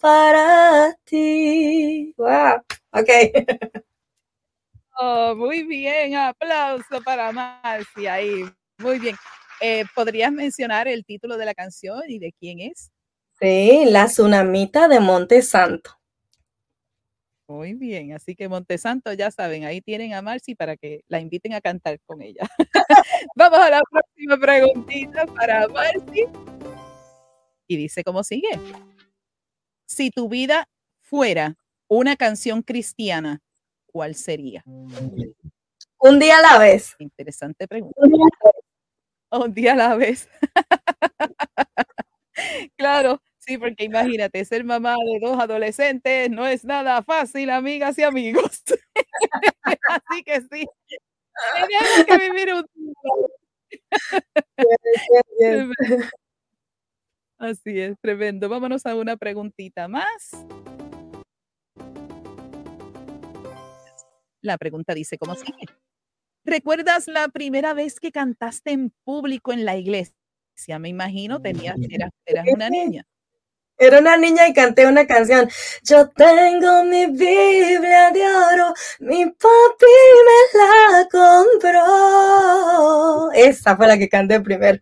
para 0.00 0.96
ti. 1.04 2.14
Wow, 2.16 2.62
ok. 2.92 3.08
Oh, 4.98 5.34
muy 5.36 5.62
bien, 5.64 6.16
aplauso 6.16 7.02
para 7.04 7.30
Marcia 7.30 8.14
ahí. 8.14 8.44
Muy 8.78 8.98
bien. 8.98 9.14
Eh, 9.60 9.84
¿Podrías 9.94 10.32
mencionar 10.32 10.88
el 10.88 11.04
título 11.04 11.36
de 11.36 11.44
la 11.44 11.54
canción 11.54 12.00
y 12.08 12.18
de 12.18 12.32
quién 12.32 12.60
es? 12.60 12.90
Sí, 13.38 13.84
La 13.86 14.06
Tsunamita 14.06 14.88
de 14.88 15.00
Monte 15.00 15.42
Santo. 15.42 15.90
Muy 17.48 17.74
bien, 17.74 18.12
así 18.12 18.34
que 18.34 18.48
Montesanto, 18.48 19.12
ya 19.12 19.30
saben, 19.30 19.64
ahí 19.64 19.80
tienen 19.80 20.14
a 20.14 20.22
Marcy 20.22 20.54
para 20.54 20.76
que 20.76 21.02
la 21.06 21.20
inviten 21.20 21.52
a 21.52 21.60
cantar 21.60 22.00
con 22.04 22.20
ella. 22.20 22.48
Vamos 23.36 23.58
a 23.58 23.70
la 23.70 23.82
próxima 23.90 24.36
preguntita 24.36 25.26
para 25.26 25.68
Marcy. 25.68 26.24
Y 27.68 27.76
dice 27.76 28.02
cómo 28.02 28.24
sigue. 28.24 28.48
Si 29.86 30.10
tu 30.10 30.28
vida 30.28 30.68
fuera 31.00 31.56
una 31.88 32.16
canción 32.16 32.62
cristiana, 32.62 33.40
¿cuál 33.86 34.16
sería? 34.16 34.64
Un 34.66 36.18
día 36.18 36.38
a 36.38 36.42
la 36.42 36.58
vez. 36.58 36.96
Interesante 36.98 37.68
pregunta 37.68 38.00
un 39.30 39.54
día 39.54 39.72
a 39.72 39.76
la 39.76 39.94
vez. 39.94 40.28
claro, 42.76 43.20
sí, 43.46 43.58
porque 43.58 43.84
imagínate, 43.84 44.44
ser 44.44 44.64
mamá 44.64 44.94
de 44.94 45.18
dos 45.20 45.38
adolescentes 45.38 46.30
no 46.30 46.46
es 46.46 46.64
nada 46.64 47.02
fácil, 47.02 47.50
amigas 47.50 47.98
y 47.98 48.02
amigos. 48.02 48.62
Así 49.88 50.22
que 50.24 50.40
sí, 50.40 50.66
tenemos 51.54 52.04
que 52.06 52.18
vivir 52.18 52.54
un 52.54 52.64
Así 57.38 57.80
es, 57.80 57.98
tremendo. 58.00 58.48
Vámonos 58.48 58.86
a 58.86 58.94
una 58.94 59.16
preguntita 59.16 59.88
más. 59.88 60.46
La 64.40 64.56
pregunta 64.56 64.94
dice, 64.94 65.18
¿cómo 65.18 65.34
sigue? 65.34 65.66
¿Recuerdas 66.44 67.08
la 67.08 67.28
primera 67.28 67.74
vez 67.74 68.00
que 68.00 68.12
cantaste 68.12 68.70
en 68.70 68.92
público 69.04 69.52
en 69.52 69.64
la 69.64 69.76
iglesia? 69.76 70.14
Me 70.78 70.88
imagino, 70.88 71.42
tenías, 71.42 71.76
eras, 71.90 72.10
eras 72.24 72.46
una 72.48 72.70
niña. 72.70 73.04
Era 73.78 73.98
una 73.98 74.16
niña 74.16 74.48
y 74.48 74.54
canté 74.54 74.86
una 74.86 75.06
canción. 75.06 75.48
Yo 75.82 76.08
tengo 76.10 76.84
mi 76.84 77.06
Biblia 77.06 78.10
de 78.10 78.22
oro, 78.22 78.72
mi 79.00 79.26
papi 79.26 79.86
me 80.26 80.58
la 80.58 81.06
compró. 81.10 81.82
Esa 83.32 83.76
fue 83.76 83.86
la 83.86 83.98
que 83.98 84.08
canté 84.08 84.40
primero. 84.40 84.80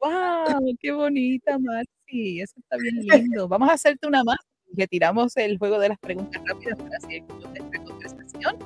¡Wow! 0.00 0.76
¡Qué 0.80 0.92
bonita, 0.92 1.58
Marci! 1.58 2.40
Eso 2.40 2.54
está 2.58 2.76
bien 2.76 2.96
lindo. 3.06 3.48
Vamos 3.48 3.70
a 3.70 3.72
hacerte 3.72 4.06
una 4.06 4.22
más. 4.22 4.38
Retiramos 4.76 5.36
el 5.36 5.58
juego 5.58 5.78
de 5.78 5.88
las 5.88 5.98
preguntas 5.98 6.42
rápidas 6.44 6.78
para 6.78 7.00
seguir 7.00 7.24
con 7.26 7.40
nuestra 7.40 7.82
conversación. 7.84 8.58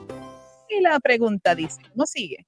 Y 0.69 0.81
la 0.81 0.99
pregunta 1.01 1.55
dice, 1.55 1.81
¿cómo 1.91 2.07
sigue? 2.07 2.45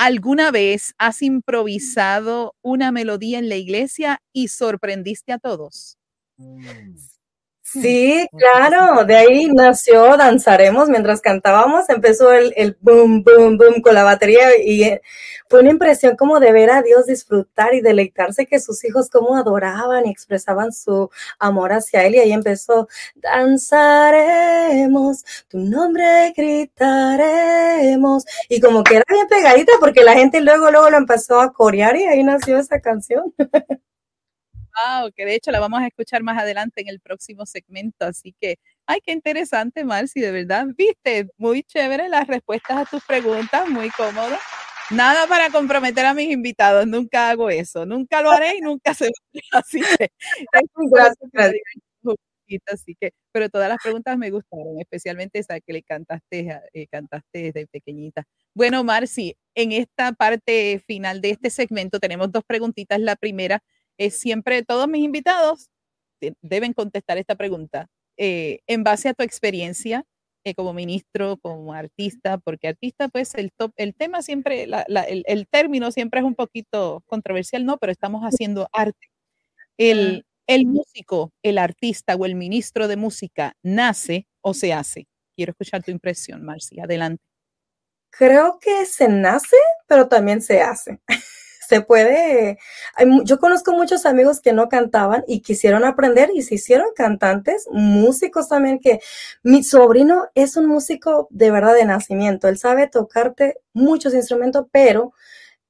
¿Alguna 0.00 0.52
vez 0.52 0.94
has 0.98 1.22
improvisado 1.22 2.54
una 2.62 2.92
melodía 2.92 3.38
en 3.40 3.48
la 3.48 3.56
iglesia 3.56 4.22
y 4.32 4.46
sorprendiste 4.46 5.32
a 5.32 5.38
todos? 5.40 5.98
Sí, 7.70 8.26
claro, 8.34 9.04
de 9.04 9.14
ahí 9.14 9.46
nació 9.48 10.16
Danzaremos 10.16 10.88
mientras 10.88 11.20
cantábamos, 11.20 11.90
empezó 11.90 12.32
el, 12.32 12.54
el 12.56 12.78
boom, 12.80 13.22
boom, 13.22 13.58
boom 13.58 13.82
con 13.82 13.94
la 13.94 14.04
batería 14.04 14.56
y 14.58 14.84
eh, 14.84 15.02
fue 15.50 15.60
una 15.60 15.68
impresión 15.70 16.16
como 16.16 16.40
de 16.40 16.50
ver 16.52 16.70
a 16.70 16.80
Dios 16.80 17.04
disfrutar 17.04 17.74
y 17.74 17.82
deleitarse 17.82 18.46
que 18.46 18.58
sus 18.58 18.82
hijos 18.86 19.10
como 19.10 19.36
adoraban 19.36 20.06
y 20.06 20.10
expresaban 20.10 20.72
su 20.72 21.10
amor 21.38 21.74
hacia 21.74 22.06
Él 22.06 22.14
y 22.14 22.20
ahí 22.20 22.32
empezó, 22.32 22.88
danzaremos, 23.16 25.22
tu 25.48 25.58
nombre 25.58 26.32
gritaremos 26.34 28.24
y 28.48 28.62
como 28.62 28.82
que 28.82 28.96
era 28.96 29.04
bien 29.10 29.28
pegadita 29.28 29.72
porque 29.78 30.04
la 30.04 30.14
gente 30.14 30.40
luego, 30.40 30.70
luego 30.70 30.88
lo 30.88 30.96
empezó 30.96 31.38
a 31.38 31.52
corear 31.52 31.96
y 31.96 32.04
ahí 32.04 32.24
nació 32.24 32.56
esa 32.58 32.80
canción. 32.80 33.34
Wow, 34.74 35.10
que 35.14 35.24
de 35.24 35.34
hecho 35.34 35.50
la 35.50 35.60
vamos 35.60 35.80
a 35.80 35.86
escuchar 35.86 36.22
más 36.22 36.38
adelante 36.38 36.80
en 36.80 36.88
el 36.88 37.00
próximo 37.00 37.46
segmento. 37.46 38.04
Así 38.06 38.34
que, 38.40 38.58
ay, 38.86 39.00
qué 39.04 39.12
interesante, 39.12 39.84
Marci, 39.84 40.20
de 40.20 40.30
verdad. 40.30 40.66
Viste, 40.76 41.28
muy 41.36 41.62
chévere 41.62 42.08
las 42.08 42.26
respuestas 42.26 42.76
a 42.78 42.84
tus 42.84 43.04
preguntas, 43.04 43.68
muy 43.68 43.90
cómodo. 43.90 44.36
Nada 44.90 45.26
para 45.26 45.50
comprometer 45.50 46.06
a 46.06 46.14
mis 46.14 46.30
invitados, 46.30 46.86
nunca 46.86 47.28
hago 47.30 47.50
eso, 47.50 47.84
nunca 47.86 48.22
lo 48.22 48.30
haré 48.30 48.56
y 48.56 48.60
nunca 48.62 48.94
se 48.94 49.10
Así 49.52 49.80
que, 49.80 50.08
gracias, 50.90 51.30
gracias. 51.32 51.62
Así 52.66 52.94
que, 52.98 53.12
pero 53.32 53.50
todas 53.50 53.68
las 53.68 53.78
preguntas 53.82 54.16
me 54.18 54.30
gustaron, 54.30 54.80
especialmente 54.80 55.38
esa 55.38 55.60
que 55.60 55.72
le 55.74 55.82
cantaste, 55.82 56.60
eh, 56.72 56.86
cantaste 56.90 57.52
desde 57.52 57.66
pequeñita. 57.66 58.24
Bueno, 58.54 58.84
Marci, 58.84 59.36
en 59.54 59.72
esta 59.72 60.12
parte 60.12 60.82
final 60.86 61.20
de 61.20 61.30
este 61.30 61.50
segmento 61.50 62.00
tenemos 62.00 62.32
dos 62.32 62.42
preguntitas. 62.46 63.00
La 63.00 63.16
primera, 63.16 63.62
es 63.98 64.18
siempre 64.18 64.62
todos 64.62 64.88
mis 64.88 65.02
invitados 65.02 65.68
deben 66.40 66.72
contestar 66.72 67.18
esta 67.18 67.36
pregunta. 67.36 67.88
Eh, 68.16 68.60
en 68.66 68.82
base 68.82 69.08
a 69.08 69.14
tu 69.14 69.22
experiencia 69.22 70.04
eh, 70.44 70.54
como 70.54 70.72
ministro, 70.72 71.36
como 71.36 71.72
artista, 71.72 72.38
porque 72.38 72.68
artista, 72.68 73.08
pues 73.08 73.34
el, 73.34 73.52
top, 73.52 73.72
el 73.76 73.94
tema 73.94 74.22
siempre, 74.22 74.64
el, 74.64 75.24
el, 75.26 75.46
término 75.48 75.92
siempre 75.92 76.20
es 76.20 76.26
un 76.26 76.34
poquito 76.34 77.02
controversial, 77.06 77.64
¿no? 77.64 77.76
Pero 77.78 77.92
estamos 77.92 78.22
haciendo 78.22 78.68
arte. 78.72 79.08
El, 79.76 80.24
el 80.48 80.66
músico, 80.66 81.32
el 81.42 81.58
artista 81.58 82.16
o 82.16 82.24
el 82.24 82.34
ministro 82.34 82.88
de 82.88 82.96
música 82.96 83.54
nace 83.62 84.26
o 84.40 84.54
se 84.54 84.72
hace. 84.72 85.06
Quiero 85.36 85.52
escuchar 85.52 85.84
tu 85.84 85.90
impresión, 85.92 86.44
Marcia. 86.44 86.84
Adelante. 86.84 87.22
Creo 88.10 88.58
que 88.58 88.86
se 88.86 89.08
nace, 89.08 89.56
pero 89.86 90.08
también 90.08 90.40
se 90.40 90.62
hace 90.62 90.98
se 91.68 91.82
puede, 91.82 92.56
yo 93.24 93.38
conozco 93.38 93.72
muchos 93.72 94.06
amigos 94.06 94.40
que 94.40 94.54
no 94.54 94.70
cantaban 94.70 95.22
y 95.28 95.40
quisieron 95.40 95.84
aprender 95.84 96.30
y 96.34 96.40
se 96.40 96.54
hicieron 96.54 96.88
cantantes, 96.96 97.68
músicos 97.70 98.48
también, 98.48 98.78
que 98.78 99.00
mi 99.42 99.62
sobrino 99.62 100.28
es 100.34 100.56
un 100.56 100.64
músico 100.64 101.28
de 101.30 101.50
verdad 101.50 101.74
de 101.74 101.84
nacimiento, 101.84 102.48
él 102.48 102.56
sabe 102.56 102.88
tocarte 102.88 103.58
muchos 103.74 104.14
instrumentos, 104.14 104.64
pero 104.72 105.12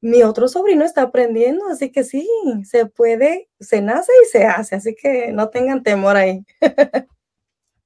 mi 0.00 0.22
otro 0.22 0.46
sobrino 0.46 0.84
está 0.84 1.02
aprendiendo, 1.02 1.66
así 1.68 1.90
que 1.90 2.04
sí, 2.04 2.28
se 2.62 2.86
puede, 2.86 3.48
se 3.58 3.82
nace 3.82 4.12
y 4.22 4.26
se 4.26 4.44
hace, 4.44 4.76
así 4.76 4.94
que 4.94 5.32
no 5.32 5.48
tengan 5.48 5.82
temor 5.82 6.16
ahí. 6.16 6.44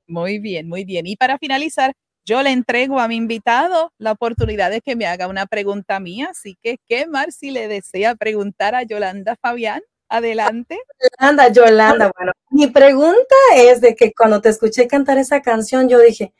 Muy 0.06 0.38
bien, 0.38 0.68
muy 0.68 0.84
bien. 0.84 1.06
Y 1.06 1.16
para 1.16 1.38
finalizar, 1.38 1.94
yo 2.24 2.42
le 2.42 2.50
entrego 2.50 3.00
a 3.00 3.08
mi 3.08 3.16
invitado 3.16 3.92
la 3.98 4.12
oportunidad 4.12 4.70
de 4.70 4.80
que 4.80 4.96
me 4.96 5.06
haga 5.06 5.26
una 5.28 5.46
pregunta 5.46 5.98
mía, 6.00 6.28
así 6.30 6.56
que 6.62 6.78
qué 6.88 7.06
mal 7.06 7.32
si 7.32 7.50
le 7.50 7.68
desea 7.68 8.14
preguntar 8.14 8.74
a 8.74 8.82
Yolanda 8.82 9.36
Fabián. 9.40 9.82
Adelante. 10.08 10.78
Yolanda, 11.18 11.48
Yolanda, 11.48 12.12
bueno, 12.14 12.32
mi 12.50 12.66
pregunta 12.66 13.34
es 13.56 13.80
de 13.80 13.96
que 13.96 14.12
cuando 14.12 14.42
te 14.42 14.50
escuché 14.50 14.86
cantar 14.86 15.16
esa 15.16 15.40
canción, 15.40 15.88
yo 15.88 15.98
dije, 16.00 16.34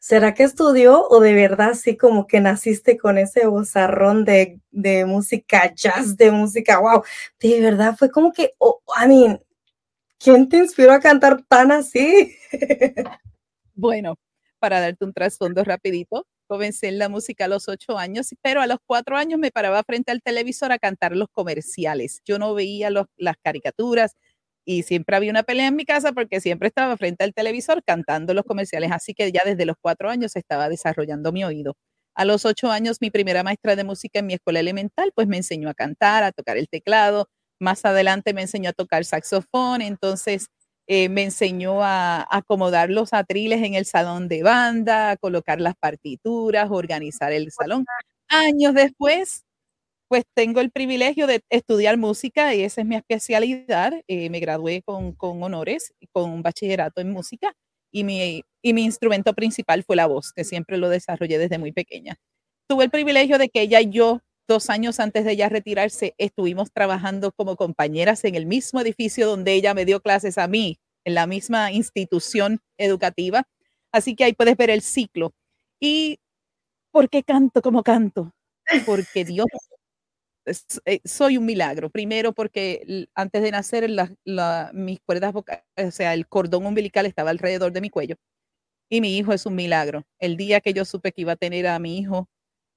¿será 0.00 0.34
que 0.34 0.42
estudió 0.42 1.06
o 1.08 1.20
de 1.20 1.32
verdad 1.32 1.74
sí 1.74 1.96
como 1.96 2.26
que 2.26 2.40
naciste 2.40 2.98
con 2.98 3.18
ese 3.18 3.46
bozarrón 3.46 4.24
de, 4.24 4.58
de 4.72 5.06
música 5.06 5.72
jazz, 5.72 6.16
de 6.16 6.32
música, 6.32 6.80
wow? 6.80 7.04
De 7.38 7.60
verdad 7.60 7.94
fue 7.96 8.10
como 8.10 8.32
que, 8.32 8.52
oh, 8.58 8.80
I 9.00 9.06
mean, 9.06 9.40
¿quién 10.18 10.48
te 10.48 10.56
inspiró 10.56 10.92
a 10.92 11.00
cantar 11.00 11.42
tan 11.44 11.70
así? 11.70 12.36
Bueno, 13.74 14.18
para 14.62 14.80
darte 14.80 15.04
un 15.04 15.12
trasfondo 15.12 15.64
rapidito. 15.64 16.26
Comencé 16.48 16.88
en 16.88 16.98
la 17.00 17.08
música 17.10 17.46
a 17.46 17.48
los 17.48 17.68
ocho 17.68 17.98
años, 17.98 18.28
pero 18.42 18.62
a 18.62 18.68
los 18.68 18.78
cuatro 18.86 19.16
años 19.16 19.40
me 19.40 19.50
paraba 19.50 19.82
frente 19.84 20.12
al 20.12 20.22
televisor 20.22 20.72
a 20.72 20.78
cantar 20.78 21.16
los 21.16 21.28
comerciales. 21.32 22.20
Yo 22.24 22.38
no 22.38 22.54
veía 22.54 22.90
las 22.90 23.36
caricaturas 23.42 24.16
y 24.64 24.84
siempre 24.84 25.16
había 25.16 25.30
una 25.32 25.42
pelea 25.42 25.66
en 25.68 25.76
mi 25.76 25.84
casa 25.84 26.12
porque 26.12 26.40
siempre 26.40 26.68
estaba 26.68 26.96
frente 26.96 27.24
al 27.24 27.34
televisor 27.34 27.82
cantando 27.84 28.34
los 28.34 28.44
comerciales. 28.44 28.92
Así 28.92 29.14
que 29.14 29.32
ya 29.32 29.42
desde 29.44 29.66
los 29.66 29.76
cuatro 29.80 30.10
años 30.10 30.36
estaba 30.36 30.68
desarrollando 30.68 31.32
mi 31.32 31.44
oído. 31.44 31.74
A 32.14 32.24
los 32.24 32.44
ocho 32.44 32.70
años, 32.70 32.98
mi 33.00 33.10
primera 33.10 33.42
maestra 33.42 33.74
de 33.76 33.84
música 33.84 34.20
en 34.20 34.26
mi 34.26 34.34
escuela 34.34 34.60
elemental, 34.60 35.12
pues 35.14 35.26
me 35.28 35.38
enseñó 35.38 35.68
a 35.70 35.74
cantar, 35.74 36.22
a 36.24 36.32
tocar 36.32 36.58
el 36.58 36.68
teclado. 36.68 37.28
Más 37.60 37.84
adelante 37.84 38.34
me 38.34 38.42
enseñó 38.42 38.70
a 38.70 38.72
tocar 38.74 39.04
saxofón. 39.04 39.82
Entonces, 39.82 40.46
eh, 40.86 41.08
me 41.08 41.22
enseñó 41.24 41.82
a, 41.82 42.26
acomodar 42.30 42.90
los 42.90 43.12
atriles 43.12 43.62
en 43.62 43.74
el 43.74 43.86
salón 43.86 44.28
de 44.28 44.42
banda, 44.42 45.10
a 45.12 45.16
colocar 45.16 45.60
las 45.60 45.76
partituras, 45.76 46.70
organizar 46.70 47.32
el 47.32 47.50
salón. 47.52 47.86
Años 48.28 48.74
después, 48.74 49.44
pues 50.08 50.24
tengo 50.34 50.60
el 50.60 50.70
privilegio 50.70 51.26
de 51.26 51.42
estudiar 51.50 51.96
música 51.98 52.54
y 52.54 52.62
esa 52.62 52.82
es 52.82 52.86
mi 52.86 52.96
especialidad. 52.96 53.92
Eh, 54.08 54.30
me 54.30 54.40
gradué 54.40 54.82
con, 54.82 55.12
con, 55.12 55.42
honores, 55.42 55.94
con 56.12 56.30
un 56.30 56.42
bachillerato 56.42 57.00
en 57.00 57.10
música 57.10 57.54
y 57.92 58.04
mi, 58.04 58.42
y 58.62 58.72
mi 58.72 58.84
instrumento 58.84 59.34
principal 59.34 59.84
fue 59.84 59.96
la 59.96 60.06
voz, 60.06 60.32
que 60.32 60.44
siempre 60.44 60.78
lo 60.78 60.88
desarrollé 60.88 61.38
desde 61.38 61.58
muy 61.58 61.72
pequeña. 61.72 62.16
Tuve 62.68 62.84
el 62.84 62.90
privilegio 62.90 63.38
de 63.38 63.48
que 63.48 63.62
ella 63.62 63.80
y 63.80 63.90
yo 63.90 64.20
dos 64.52 64.68
años 64.68 65.00
antes 65.00 65.24
de 65.24 65.32
ella 65.32 65.48
retirarse, 65.48 66.14
estuvimos 66.18 66.70
trabajando 66.72 67.32
como 67.32 67.56
compañeras 67.56 68.22
en 68.24 68.34
el 68.34 68.44
mismo 68.44 68.80
edificio 68.82 69.26
donde 69.26 69.54
ella 69.54 69.72
me 69.72 69.86
dio 69.86 70.00
clases 70.00 70.36
a 70.36 70.46
mí, 70.46 70.78
en 71.04 71.14
la 71.14 71.26
misma 71.26 71.72
institución 71.72 72.60
educativa. 72.76 73.44
Así 73.92 74.14
que 74.14 74.24
ahí 74.24 74.34
puedes 74.34 74.56
ver 74.58 74.68
el 74.68 74.82
ciclo. 74.82 75.32
¿Y 75.80 76.18
por 76.90 77.08
qué 77.08 77.22
canto 77.22 77.62
como 77.62 77.82
canto? 77.82 78.32
Porque 78.86 79.24
Dios, 79.24 79.46
eh, 80.84 81.00
soy 81.04 81.38
un 81.38 81.46
milagro. 81.46 81.88
Primero 81.88 82.34
porque 82.34 83.06
antes 83.14 83.42
de 83.42 83.50
nacer 83.50 83.90
mis 84.74 85.00
cuerdas 85.00 85.32
vocales, 85.32 85.64
o 85.76 85.90
sea, 85.90 86.12
el 86.12 86.28
cordón 86.28 86.66
umbilical 86.66 87.06
estaba 87.06 87.30
alrededor 87.30 87.72
de 87.72 87.80
mi 87.80 87.88
cuello. 87.88 88.16
Y 88.90 89.00
mi 89.00 89.16
hijo 89.16 89.32
es 89.32 89.46
un 89.46 89.54
milagro. 89.54 90.04
El 90.18 90.36
día 90.36 90.60
que 90.60 90.74
yo 90.74 90.84
supe 90.84 91.12
que 91.12 91.22
iba 91.22 91.32
a 91.32 91.36
tener 91.36 91.66
a 91.66 91.78
mi 91.78 91.98
hijo, 91.98 92.28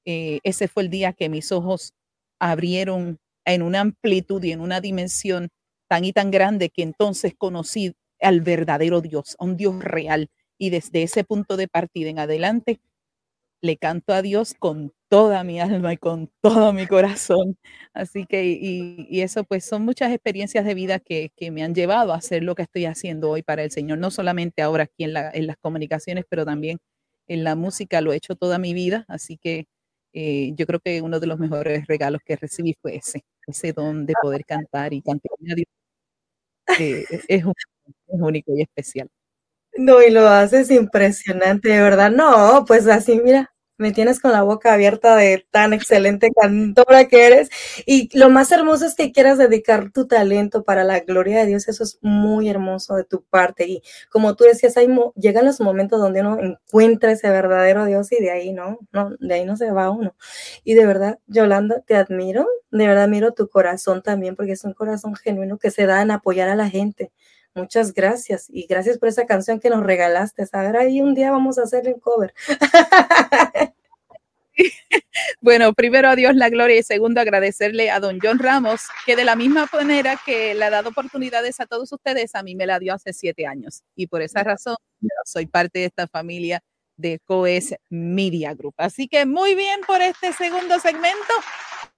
eh, 0.06 0.40
ese 0.44 0.68
fue 0.68 0.84
el 0.84 0.90
día 0.90 1.14
que 1.14 1.30
mis 1.30 1.52
ojos 1.52 1.94
abrieron 2.40 3.20
en 3.46 3.62
una 3.62 3.82
amplitud 3.82 4.44
y 4.44 4.52
en 4.52 4.62
una 4.62 4.82
dimensión 4.82 5.50
tan 5.88 6.06
y 6.06 6.14
tan 6.14 6.32
grande 6.32 6.70
que 6.70 6.84
entonces 6.84 7.34
conocí 7.38 7.94
al 8.22 8.42
verdadero 8.42 9.02
Dios, 9.02 9.36
a 9.40 9.46
un 9.46 9.58
Dios 9.58 9.84
real. 9.84 10.30
Y 10.58 10.70
desde 10.70 11.04
ese 11.04 11.24
punto 11.24 11.58
de 11.58 11.68
partida 11.68 12.10
en 12.10 12.20
adelante, 12.20 12.80
le 13.62 13.78
canto 13.78 14.14
a 14.14 14.22
Dios 14.22 14.54
con 14.58 14.94
toda 15.10 15.44
mi 15.44 15.60
alma 15.60 15.94
y 15.94 15.98
con 15.98 16.30
todo 16.42 16.74
mi 16.74 16.88
corazón. 16.88 17.58
Así 17.94 18.26
que, 18.26 18.46
y, 18.46 19.22
eso 19.22 19.44
pues 19.44 19.66
son 19.66 19.84
muchas 19.84 20.12
experiencias 20.12 20.66
de 20.66 20.74
vida 20.76 21.00
que, 21.00 21.32
que, 21.36 21.52
me 21.52 21.64
han 21.64 21.76
llevado 21.76 22.14
a 22.14 22.18
hacer 22.18 22.44
lo 22.44 22.56
que 22.56 22.64
estoy 22.64 22.86
haciendo 22.86 23.30
hoy 23.32 23.44
para 23.44 23.64
el 23.64 23.72
Señor, 23.72 23.98
no 24.00 24.12
solamente 24.12 24.62
ahora 24.62 24.84
aquí 24.86 25.04
en, 25.04 25.14
en 25.18 25.48
las 25.48 25.58
comunicaciones, 25.58 26.26
pero 26.30 26.46
también 26.46 26.80
en 27.28 27.44
la 27.44 27.56
música, 27.56 28.02
lo 28.02 28.14
he 28.14 28.18
hecho 28.18 28.36
toda 28.36 28.60
mi 28.60 28.74
vida. 28.74 29.06
Así 29.08 29.38
que 29.38 29.68
eh, 30.16 30.54
yo 30.56 30.66
creo 30.66 30.80
que 30.80 31.02
uno 31.02 31.20
de 31.20 31.28
los 31.28 31.40
mejores 31.40 31.86
regalos 31.88 32.22
que 32.26 32.38
recibí 32.38 32.76
fue 32.82 32.96
ese, 32.98 33.26
ese 33.48 33.74
don 33.74 34.06
de 34.06 34.14
poder 34.22 34.46
cantar 34.46 34.94
y 34.94 35.02
cantar 35.02 35.32
a 35.52 35.56
Dios. 35.56 35.68
Eh, 36.80 37.06
es, 37.28 37.44
único 38.08 38.52
y 38.56 38.62
especial. 38.64 39.10
No, 39.78 40.02
y 40.04 40.12
lo 40.12 40.28
haces 40.28 40.72
impresionante, 40.72 41.70
de 41.70 41.82
verdad. 41.82 42.12
No, 42.12 42.66
pues 42.68 42.88
así, 42.88 43.20
mira, 43.24 43.54
me 43.78 43.92
tienes 43.92 44.20
con 44.20 44.32
la 44.32 44.44
boca 44.44 44.74
abierta 44.74 45.16
de 45.16 45.46
tan 45.52 45.74
excelente 45.74 46.32
cantora 46.40 47.08
que 47.08 47.26
eres. 47.26 47.50
Y 47.86 48.10
lo 48.18 48.30
más 48.30 48.52
hermoso 48.52 48.86
es 48.86 48.96
que 48.96 49.12
quieras 49.12 49.38
dedicar 49.38 49.92
tu 49.92 50.08
talento 50.08 50.64
para 50.64 50.84
la 50.84 51.02
gloria 51.02 51.40
de 51.40 51.48
Dios. 51.48 51.68
Eso 51.68 51.84
es 51.84 52.00
muy 52.02 52.50
hermoso 52.50 52.96
de 52.96 53.04
tu 53.04 53.24
parte. 53.24 53.68
Y 53.68 53.84
como 54.10 54.36
tú 54.36 54.46
decías, 54.46 54.76
llegan 55.16 55.46
los 55.46 55.60
momentos 55.60 56.00
donde 56.00 56.22
uno 56.22 56.40
encuentra 56.40 57.12
ese 57.12 57.30
verdadero 57.30 57.86
Dios 57.86 58.12
y 58.12 58.22
de 58.22 58.32
ahí 58.32 58.54
no, 58.54 58.80
no, 58.92 59.12
de 59.20 59.34
ahí 59.34 59.46
no 59.46 59.58
se 59.58 59.72
va 59.72 59.90
uno. 59.90 60.16
Y 60.64 60.74
de 60.74 60.86
verdad, 60.86 61.20
Yolanda, 61.28 61.82
te 61.82 61.96
admiro. 61.96 62.48
De 62.72 62.88
verdad 62.88 63.06
admiro 63.06 63.34
tu 63.34 63.50
corazón 63.50 64.02
también, 64.02 64.36
porque 64.36 64.54
es 64.54 64.64
un 64.64 64.74
corazón 64.74 65.16
genuino 65.16 65.58
que 65.58 65.72
se 65.72 65.86
da 65.86 66.02
en 66.02 66.12
apoyar 66.12 66.50
a 66.50 66.56
la 66.56 66.70
gente. 66.70 67.12
Muchas 67.56 67.94
gracias 67.94 68.48
y 68.50 68.68
gracias 68.68 68.98
por 68.98 69.08
esa 69.08 69.26
canción 69.26 69.62
que 69.62 69.70
nos 69.70 69.82
regalaste. 69.82 70.46
A 70.52 70.62
ver, 70.62 70.76
ahí 70.76 71.02
un 71.02 71.16
día 71.16 71.32
vamos 71.32 71.58
a 71.58 71.64
hacer 71.64 71.88
un 71.88 72.00
cover. 72.00 72.34
Bueno, 75.42 75.74
primero 75.74 76.10
a 76.10 76.16
Dios 76.16 76.36
la 76.36 76.50
gloria 76.50 76.78
y 76.80 76.84
segundo 76.84 77.22
agradecerle 77.22 77.90
a 77.92 78.00
don 78.00 78.20
John 78.22 78.40
Ramos, 78.40 78.82
que 79.06 79.16
de 79.16 79.26
la 79.26 79.36
misma 79.36 79.70
manera 79.72 80.20
que 80.26 80.54
le 80.56 80.66
ha 80.66 80.70
dado 80.70 80.90
oportunidades 80.90 81.60
a 81.60 81.66
todos 81.66 81.92
ustedes, 81.92 82.36
a 82.36 82.44
mí 82.44 82.56
me 82.56 82.66
la 82.66 82.80
dio 82.80 82.94
hace 82.94 83.14
siete 83.14 83.46
años. 83.46 83.84
Y 83.96 84.08
por 84.08 84.22
esa 84.22 84.44
razón 84.44 84.76
soy 85.26 85.46
parte 85.46 85.80
de 85.80 85.86
esta 85.86 86.08
familia 86.08 86.62
de 86.98 87.20
COES 87.26 87.76
Media 87.90 88.54
Group. 88.54 88.76
Así 88.78 89.08
que 89.08 89.26
muy 89.26 89.56
bien 89.56 89.82
por 89.86 90.02
este 90.02 90.34
segundo 90.34 90.80
segmento. 90.80 91.34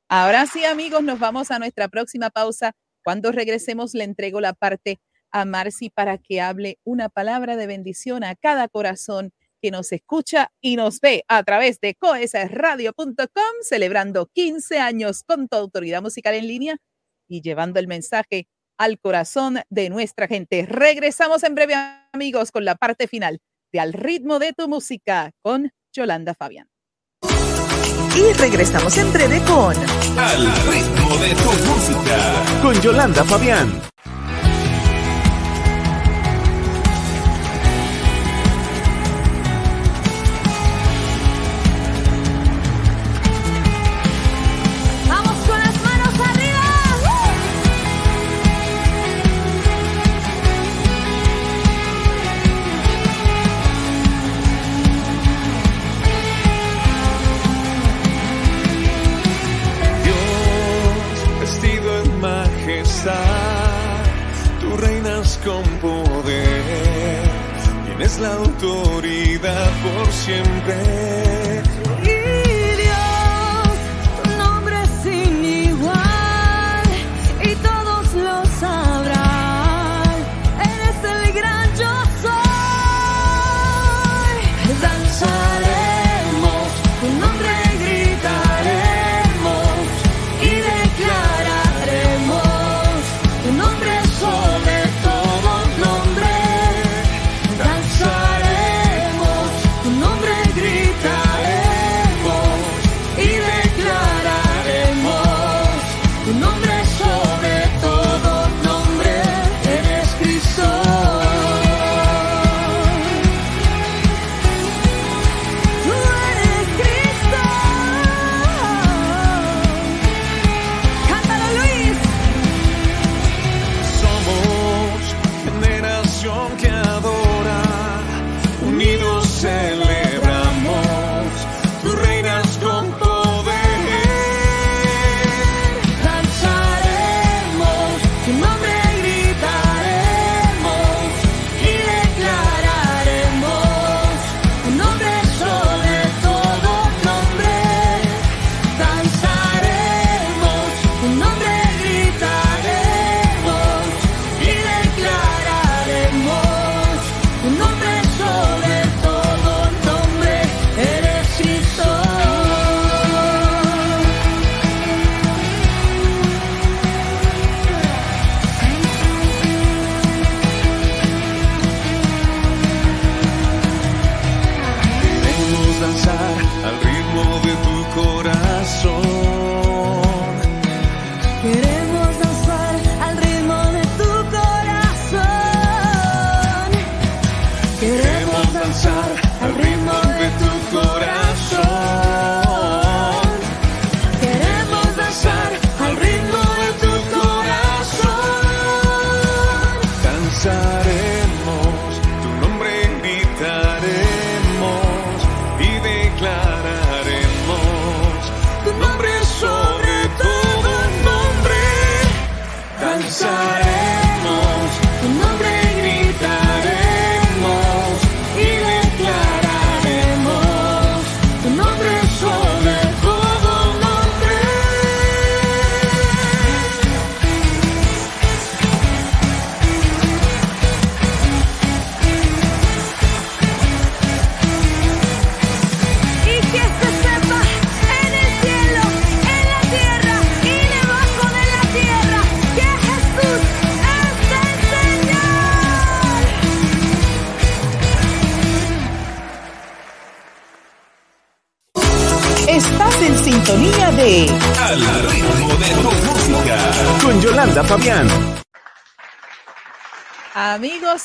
Ahora 0.10 0.46
sí, 0.46 0.66
amigos, 0.66 1.04
nos 1.04 1.20
vamos 1.20 1.52
a 1.52 1.60
nuestra 1.60 1.88
próxima 1.88 2.30
pausa. 2.30 2.74
Cuando 3.04 3.32
regresemos, 3.32 3.94
le 3.94 4.04
entrego 4.04 4.42
la 4.42 4.54
parte 4.54 5.00
a 5.40 5.46
Marcy 5.46 5.90
para 5.90 6.18
que 6.18 6.42
hable 6.42 6.80
una 6.84 7.10
palabra 7.10 7.56
de 7.56 7.68
bendición 7.68 8.24
a 8.24 8.36
cada 8.36 8.68
corazón 8.68 9.32
que 9.62 9.72
nos 9.72 9.92
escucha 9.92 10.52
y 10.62 10.76
nos 10.76 11.00
ve 11.00 11.24
a 11.28 11.44
través 11.44 11.80
de 11.80 11.96
coesradio.com, 11.96 13.18
celebrando 13.62 14.28
15 14.34 14.80
años 14.80 15.24
con 15.24 15.48
tu 15.48 15.58
autoridad 15.58 16.02
musical 16.02 16.36
en 16.36 16.48
línea 16.48 16.78
y 17.28 17.42
llevando 17.42 17.80
el 17.80 17.88
mensaje 17.88 18.48
al 18.78 19.00
corazón 19.00 19.60
de 19.70 19.90
nuestra 19.90 20.28
gente. 20.28 20.66
Regresamos 20.66 21.44
en 21.44 21.56
breve, 21.56 21.74
amigos, 22.14 22.52
con 22.52 22.66
la 22.66 22.76
parte 22.76 23.08
final 23.08 23.40
de 23.72 23.80
Al 23.80 23.94
ritmo 23.94 24.40
de 24.40 24.54
tu 24.54 24.68
música 24.68 25.32
con 25.42 25.72
Yolanda 25.92 26.34
Fabián. 26.36 26.70
Y 28.16 28.34
regresamos 28.34 28.98
en 28.98 29.12
breve 29.14 29.40
con 29.46 29.76
Al 30.18 30.46
ritmo 30.68 31.18
de 31.18 31.36
tu 31.36 31.52
música 31.68 32.62
con 32.62 32.82
Yolanda 32.82 33.24
Fabián. 33.24 33.82
La 68.20 68.34
autoridad 68.36 69.70
por 69.84 70.12
siempre. 70.12 71.27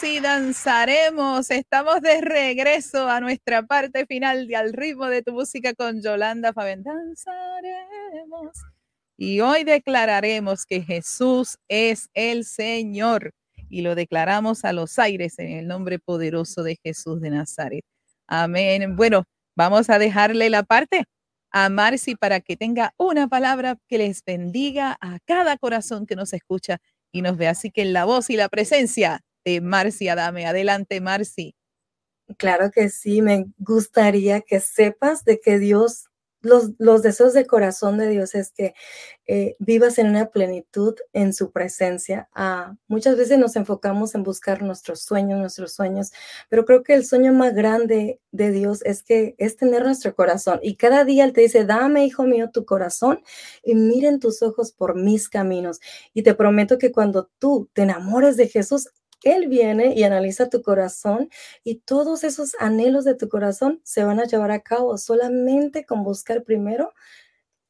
Y 0.05 0.21
danzaremos. 0.21 1.51
Estamos 1.51 2.01
de 2.01 2.21
regreso 2.21 3.09
a 3.09 3.21
nuestra 3.21 3.63
parte 3.63 4.07
final 4.07 4.47
de 4.49 4.57
Al 4.57 4.73
ritmo 4.73 5.07
de 5.07 5.23
tu 5.23 5.33
música 5.33 5.75
con 5.75 6.03
Yolanda 6.03 6.53
Fabián. 6.53 6.83
Danzaremos. 6.83 8.53
Y 9.17 9.41
hoy 9.41 9.65
declararemos 9.65 10.67
que 10.67 10.83
Jesús 10.83 11.59
es 11.69 12.09
el 12.15 12.45
Señor 12.45 13.33
y 13.69 13.83
lo 13.83 13.95
declaramos 13.95 14.65
a 14.65 14.73
los 14.73 14.99
aires 14.99 15.39
en 15.39 15.53
el 15.53 15.69
nombre 15.69 15.99
poderoso 15.99 16.63
de 16.63 16.79
Jesús 16.83 17.21
de 17.21 17.31
Nazaret. 17.31 17.85
Amén. 18.27 18.97
Bueno, 18.97 19.25
vamos 19.57 19.89
a 19.91 19.99
dejarle 19.99 20.51
la 20.51 20.65
parte 20.65 21.05
a 21.51 21.69
Marci 21.69 22.17
para 22.17 22.41
que 22.41 22.57
tenga 22.57 22.93
una 22.97 23.29
palabra 23.29 23.77
que 23.89 23.99
les 23.99 24.25
bendiga 24.25 24.97
a 25.01 25.19
cada 25.27 25.57
corazón 25.59 26.07
que 26.07 26.17
nos 26.17 26.33
escucha 26.33 26.79
y 27.13 27.23
nos 27.23 27.37
ve. 27.37 27.47
Así 27.47 27.71
que 27.71 27.85
la 27.85 28.05
voz 28.05 28.31
y 28.31 28.37
la 28.37 28.49
presencia 28.49 29.21
de 29.45 29.61
Marci 29.61 30.09
Adame. 30.09 30.47
Adelante, 30.47 31.01
Marci. 31.01 31.55
Claro 32.39 32.71
que 32.71 32.89
sí, 32.89 33.23
me 33.23 33.47
gustaría 33.59 34.41
que 34.41 34.61
sepas 34.61 35.25
de 35.25 35.41
que 35.41 35.59
Dios 35.59 36.13
los, 36.43 37.03
deseos 37.03 37.33
de 37.35 37.47
corazón 37.47 37.99
de 37.99 38.09
Dios 38.09 38.35
es 38.35 38.53
que 38.53 38.75
eh, 39.27 39.55
vivas 39.61 39.99
en 39.99 40.09
una 40.09 40.27
plenitud 40.27 40.95
en 41.13 41.33
su 41.33 41.53
presencia. 41.53 42.29
Ah, 42.35 42.75
muchas 42.89 43.17
veces 43.17 43.39
nos 43.39 43.57
enfocamos 43.57 44.15
en 44.15 44.25
buscar 44.25 44.63
nuestros 44.63 45.03
sueños, 45.03 45.39
nuestros 45.39 45.73
sueños, 45.73 46.13
pero 46.49 46.65
creo 46.65 46.83
que 46.83 46.95
el 46.95 47.07
sueño 47.07 47.33
más 47.33 47.55
grande 47.55 48.21
de 48.33 48.51
Dios 48.51 48.83
es 48.85 49.03
que 49.03 49.35
es 49.39 49.57
tener 49.57 49.85
nuestro 49.85 50.15
corazón. 50.15 50.59
Y 50.63 50.77
cada 50.77 51.05
día 51.05 51.25
Él 51.25 51.33
te 51.33 51.43
dice, 51.43 51.65
dame, 51.65 52.05
hijo 52.05 52.25
mío, 52.25 52.51
tu 52.53 52.65
corazón 52.65 53.23
y 53.63 53.75
miren 53.75 54.19
tus 54.19 54.43
ojos 54.43 54.73
por 54.73 54.97
mis 54.97 55.29
caminos. 55.29 55.81
Y 56.13 56.23
te 56.23 56.35
prometo 56.35 56.79
que 56.79 56.93
cuando 56.93 57.31
tú 57.39 57.71
te 57.73 57.83
enamores 57.83 58.37
de 58.37 58.49
Jesús, 58.49 58.89
él 59.25 59.49
viene 59.49 59.95
y 59.95 60.05
analiza 60.05 60.49
tu 60.49 60.63
corazón 60.63 61.31
y 61.65 61.77
todos 61.81 62.25
esos 62.25 62.55
anhelos 62.59 63.05
de 63.05 63.15
tu 63.15 63.29
corazón 63.29 63.81
se 63.85 64.05
van 64.05 64.21
a 64.21 64.25
llevar 64.25 64.51
a 64.51 64.61
cabo 64.61 64.99
solamente 64.99 65.85
con 65.87 66.05
buscar 66.05 66.45
primero 66.45 66.93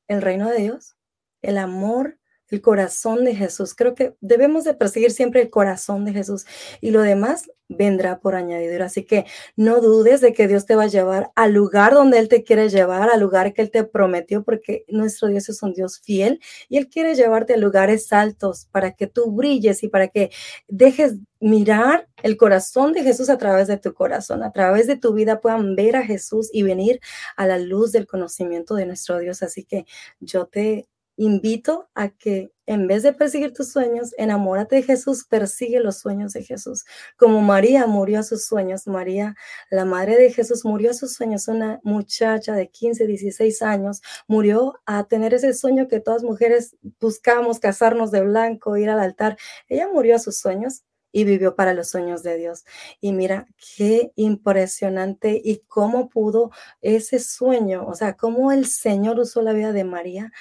el 0.08 0.22
reino 0.22 0.48
de 0.48 0.58
Dios, 0.58 0.96
el 1.42 1.58
amor, 1.58 2.18
el 2.52 2.60
corazón 2.60 3.24
de 3.24 3.34
Jesús. 3.34 3.74
Creo 3.74 3.94
que 3.94 4.14
debemos 4.20 4.64
de 4.64 4.74
perseguir 4.74 5.10
siempre 5.10 5.40
el 5.40 5.50
corazón 5.50 6.04
de 6.04 6.12
Jesús 6.12 6.44
y 6.80 6.90
lo 6.90 7.00
demás 7.00 7.50
vendrá 7.68 8.20
por 8.20 8.34
añadidura. 8.34 8.86
Así 8.86 9.04
que 9.04 9.24
no 9.56 9.80
dudes 9.80 10.20
de 10.20 10.34
que 10.34 10.46
Dios 10.46 10.66
te 10.66 10.76
va 10.76 10.84
a 10.84 10.88
llevar 10.88 11.32
al 11.34 11.52
lugar 11.54 11.94
donde 11.94 12.18
Él 12.18 12.28
te 12.28 12.44
quiere 12.44 12.68
llevar, 12.68 13.08
al 13.10 13.20
lugar 13.20 13.54
que 13.54 13.62
Él 13.62 13.70
te 13.70 13.84
prometió, 13.84 14.44
porque 14.44 14.84
nuestro 14.88 15.28
Dios 15.28 15.48
es 15.48 15.62
un 15.62 15.72
Dios 15.72 16.00
fiel 16.00 16.40
y 16.68 16.76
Él 16.76 16.88
quiere 16.88 17.14
llevarte 17.14 17.54
a 17.54 17.56
lugares 17.56 18.12
altos 18.12 18.68
para 18.70 18.92
que 18.92 19.06
tú 19.06 19.32
brilles 19.32 19.82
y 19.82 19.88
para 19.88 20.08
que 20.08 20.30
dejes 20.68 21.14
mirar 21.40 22.08
el 22.22 22.36
corazón 22.36 22.92
de 22.92 23.02
Jesús 23.02 23.30
a 23.30 23.38
través 23.38 23.66
de 23.66 23.78
tu 23.78 23.94
corazón, 23.94 24.42
a 24.42 24.52
través 24.52 24.86
de 24.86 24.96
tu 24.96 25.12
vida 25.14 25.40
puedan 25.40 25.74
ver 25.74 25.96
a 25.96 26.04
Jesús 26.04 26.50
y 26.52 26.62
venir 26.62 27.00
a 27.36 27.46
la 27.46 27.58
luz 27.58 27.92
del 27.92 28.06
conocimiento 28.06 28.74
de 28.74 28.86
nuestro 28.86 29.18
Dios. 29.18 29.42
Así 29.42 29.64
que 29.64 29.86
yo 30.20 30.46
te 30.46 30.88
invito 31.16 31.88
a 31.94 32.08
que 32.10 32.52
en 32.66 32.86
vez 32.86 33.02
de 33.02 33.12
perseguir 33.12 33.52
tus 33.52 33.72
sueños, 33.72 34.14
enamórate 34.18 34.76
de 34.76 34.82
Jesús, 34.82 35.26
persigue 35.28 35.80
los 35.80 35.98
sueños 35.98 36.32
de 36.32 36.44
Jesús. 36.44 36.84
Como 37.16 37.40
María 37.40 37.86
murió 37.86 38.20
a 38.20 38.22
sus 38.22 38.46
sueños, 38.46 38.86
María, 38.86 39.34
la 39.70 39.84
madre 39.84 40.16
de 40.16 40.32
Jesús, 40.32 40.64
murió 40.64 40.92
a 40.92 40.94
sus 40.94 41.14
sueños. 41.14 41.48
Una 41.48 41.80
muchacha 41.82 42.54
de 42.54 42.70
15, 42.70 43.06
16 43.06 43.62
años 43.62 44.00
murió 44.28 44.80
a 44.86 45.04
tener 45.04 45.34
ese 45.34 45.54
sueño 45.54 45.88
que 45.88 46.00
todas 46.00 46.22
mujeres 46.22 46.76
buscamos, 47.00 47.58
casarnos 47.58 48.10
de 48.10 48.22
blanco, 48.22 48.76
ir 48.76 48.90
al 48.90 49.00
altar. 49.00 49.36
Ella 49.68 49.88
murió 49.92 50.16
a 50.16 50.20
sus 50.20 50.38
sueños 50.38 50.84
y 51.12 51.24
vivió 51.24 51.54
para 51.54 51.74
los 51.74 51.90
sueños 51.90 52.22
de 52.22 52.36
Dios. 52.38 52.64
Y 53.00 53.12
mira, 53.12 53.46
qué 53.76 54.12
impresionante 54.16 55.40
y 55.44 55.58
cómo 55.68 56.08
pudo 56.08 56.50
ese 56.80 57.18
sueño, 57.18 57.86
o 57.86 57.94
sea, 57.94 58.16
cómo 58.16 58.50
el 58.50 58.66
Señor 58.66 59.20
usó 59.20 59.42
la 59.42 59.52
vida 59.52 59.72
de 59.72 59.84
María 59.84 60.32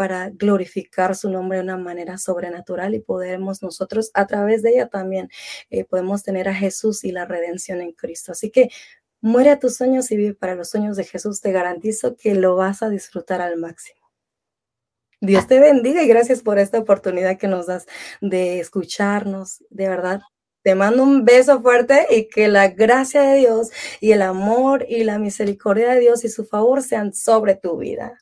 para 0.00 0.30
glorificar 0.30 1.14
su 1.14 1.28
nombre 1.28 1.58
de 1.58 1.64
una 1.64 1.76
manera 1.76 2.16
sobrenatural 2.16 2.94
y 2.94 3.00
podemos 3.00 3.62
nosotros 3.62 4.10
a 4.14 4.26
través 4.26 4.62
de 4.62 4.70
ella 4.70 4.88
también 4.88 5.28
eh, 5.68 5.84
podemos 5.84 6.22
tener 6.22 6.48
a 6.48 6.54
Jesús 6.54 7.04
y 7.04 7.12
la 7.12 7.26
redención 7.26 7.82
en 7.82 7.92
Cristo. 7.92 8.32
Así 8.32 8.50
que 8.50 8.70
muere 9.20 9.50
a 9.50 9.58
tus 9.58 9.76
sueños 9.76 10.10
y 10.10 10.16
vive 10.16 10.32
para 10.32 10.54
los 10.54 10.70
sueños 10.70 10.96
de 10.96 11.04
Jesús. 11.04 11.42
Te 11.42 11.52
garantizo 11.52 12.16
que 12.16 12.34
lo 12.34 12.56
vas 12.56 12.82
a 12.82 12.88
disfrutar 12.88 13.42
al 13.42 13.58
máximo. 13.58 14.00
Dios 15.20 15.46
te 15.46 15.60
bendiga 15.60 16.02
y 16.02 16.08
gracias 16.08 16.40
por 16.40 16.58
esta 16.58 16.78
oportunidad 16.78 17.36
que 17.36 17.48
nos 17.48 17.66
das 17.66 17.84
de 18.22 18.58
escucharnos. 18.58 19.62
De 19.68 19.86
verdad, 19.86 20.22
te 20.62 20.74
mando 20.74 21.02
un 21.02 21.26
beso 21.26 21.60
fuerte 21.60 22.06
y 22.08 22.30
que 22.30 22.48
la 22.48 22.68
gracia 22.68 23.20
de 23.20 23.36
Dios 23.36 23.68
y 24.00 24.12
el 24.12 24.22
amor 24.22 24.86
y 24.88 25.04
la 25.04 25.18
misericordia 25.18 25.90
de 25.90 26.00
Dios 26.00 26.24
y 26.24 26.30
su 26.30 26.46
favor 26.46 26.80
sean 26.80 27.12
sobre 27.12 27.54
tu 27.54 27.76
vida. 27.76 28.18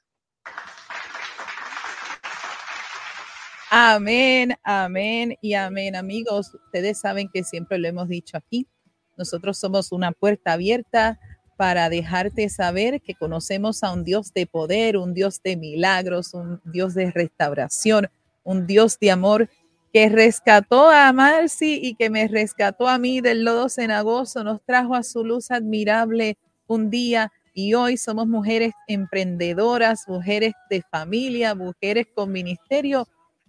Amén, 3.71 4.57
amén 4.63 5.37
y 5.43 5.53
amén. 5.53 5.95
Amigos, 5.95 6.55
ustedes 6.55 6.99
saben 6.99 7.29
que 7.29 7.45
siempre 7.45 7.77
lo 7.77 7.87
hemos 7.87 8.09
dicho 8.09 8.39
aquí. 8.39 8.67
Nosotros 9.19 9.59
somos 9.59 9.93
una 9.93 10.13
puerta 10.13 10.55
abierta 10.55 11.21
para 11.59 11.91
dejarte 11.91 12.49
saber 12.49 13.03
que 13.03 13.15
conocemos 13.15 13.83
a 13.83 13.93
un 13.93 14.05
Dios 14.05 14.33
de 14.33 14.47
poder, 14.47 14.97
un 14.97 15.13
Dios 15.13 15.43
de 15.43 15.57
milagros, 15.57 16.33
un 16.33 16.63
Dios 16.65 16.95
de 16.95 17.11
restauración, 17.11 18.09
un 18.43 18.67
Dios 18.67 18.99
de 18.99 19.11
amor 19.11 19.51
que 19.93 20.09
rescató 20.09 20.89
a 20.89 21.13
Marcy 21.13 21.79
y 21.83 21.95
que 21.95 22.09
me 22.09 22.27
rescató 22.27 22.89
a 22.89 22.99
mí 22.99 23.21
del 23.21 23.45
lodo 23.45 23.69
cenagoso, 23.69 24.45
nos 24.45 24.63
trajo 24.65 24.95
a 24.95 25.03
su 25.03 25.25
luz 25.25 25.51
admirable 25.51 26.39
un 26.67 26.89
día 26.89 27.33
y 27.53 27.75
hoy 27.75 27.99
somos 27.99 28.29
mujeres 28.29 28.73
emprendedoras, 28.87 30.05
mujeres 30.07 30.55
de 30.71 30.83
familia, 30.91 31.55
mujeres 31.55 32.07
con 32.15 32.33
ministerio 32.33 33.07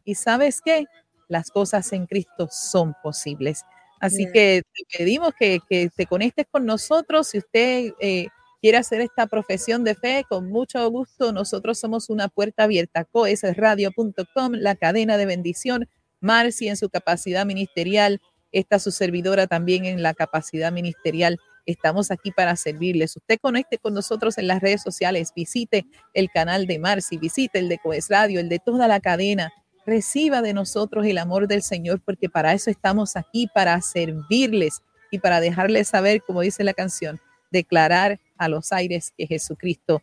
y 0.10 0.16
sabes 0.16 0.62
qué? 0.66 0.86
Las 1.28 1.52
cosas 1.52 1.94
en 1.94 2.08
Cristo 2.08 2.48
son 2.52 2.96
posibles. 3.04 3.64
Así 4.00 4.26
que 4.32 4.64
te 4.74 4.98
pedimos 4.98 5.34
que, 5.38 5.60
te 5.96 6.06
conectes 6.08 6.48
con 6.50 6.66
nosotros. 6.66 7.28
Si 7.28 7.38
usted 7.38 7.92
eh, 8.00 8.28
quiere 8.60 8.78
hacer 8.78 9.02
esta 9.02 9.28
profesión 9.28 9.84
de 9.84 9.94
fe, 9.94 10.26
con 10.28 10.50
mucho 10.50 10.90
gusto, 10.90 11.32
nosotros 11.32 11.78
somos 11.78 12.10
una 12.10 12.28
puerta 12.28 12.64
abierta. 12.64 13.06
coesradio.com, 13.06 14.54
la 14.54 14.76
cadena 14.76 15.18
de 15.18 15.28
bendición. 15.28 15.88
Marci 16.22 16.68
en 16.68 16.76
su 16.76 16.90
capacidad 16.90 17.46
ministerial, 17.46 18.20
está 18.52 18.80
su 18.80 18.92
servidora 18.92 19.46
también 19.46 19.86
en 19.86 20.02
la 20.02 20.16
capacidad 20.16 20.72
ministerial. 20.72 21.38
Estamos 21.68 22.10
aquí 22.10 22.32
para 22.32 22.56
servirles. 22.56 23.16
Usted 23.16 23.38
conecte 23.40 23.78
con 23.78 23.94
nosotros 23.94 24.40
en 24.40 24.48
las 24.48 24.60
redes 24.60 24.82
sociales, 24.82 25.34
visite 25.36 25.86
el 26.16 26.32
canal 26.32 26.66
de 26.66 26.80
Marci, 26.80 27.18
visite 27.18 27.60
el 27.60 27.70
de 27.70 27.78
Coes 27.78 28.08
Radio, 28.10 28.40
el 28.40 28.50
de 28.50 28.58
toda 28.58 28.88
la 28.88 29.00
cadena 29.00 29.54
reciba 29.90 30.42
de 30.42 30.54
nosotros 30.54 31.06
el 31.06 31.18
amor 31.18 31.48
del 31.48 31.62
Señor, 31.64 32.02
porque 32.04 32.30
para 32.30 32.54
eso 32.54 32.70
estamos 32.70 33.16
aquí, 33.16 33.48
para 33.54 33.82
servirles 33.82 34.82
y 35.12 35.20
para 35.20 35.42
dejarles 35.42 35.90
saber, 35.90 36.22
como 36.22 36.42
dice 36.42 36.64
la 36.64 36.74
canción, 36.74 37.20
declarar 37.52 38.20
a 38.38 38.48
los 38.48 38.72
aires 38.72 39.14
que 39.18 39.28
Jesucristo 39.28 40.02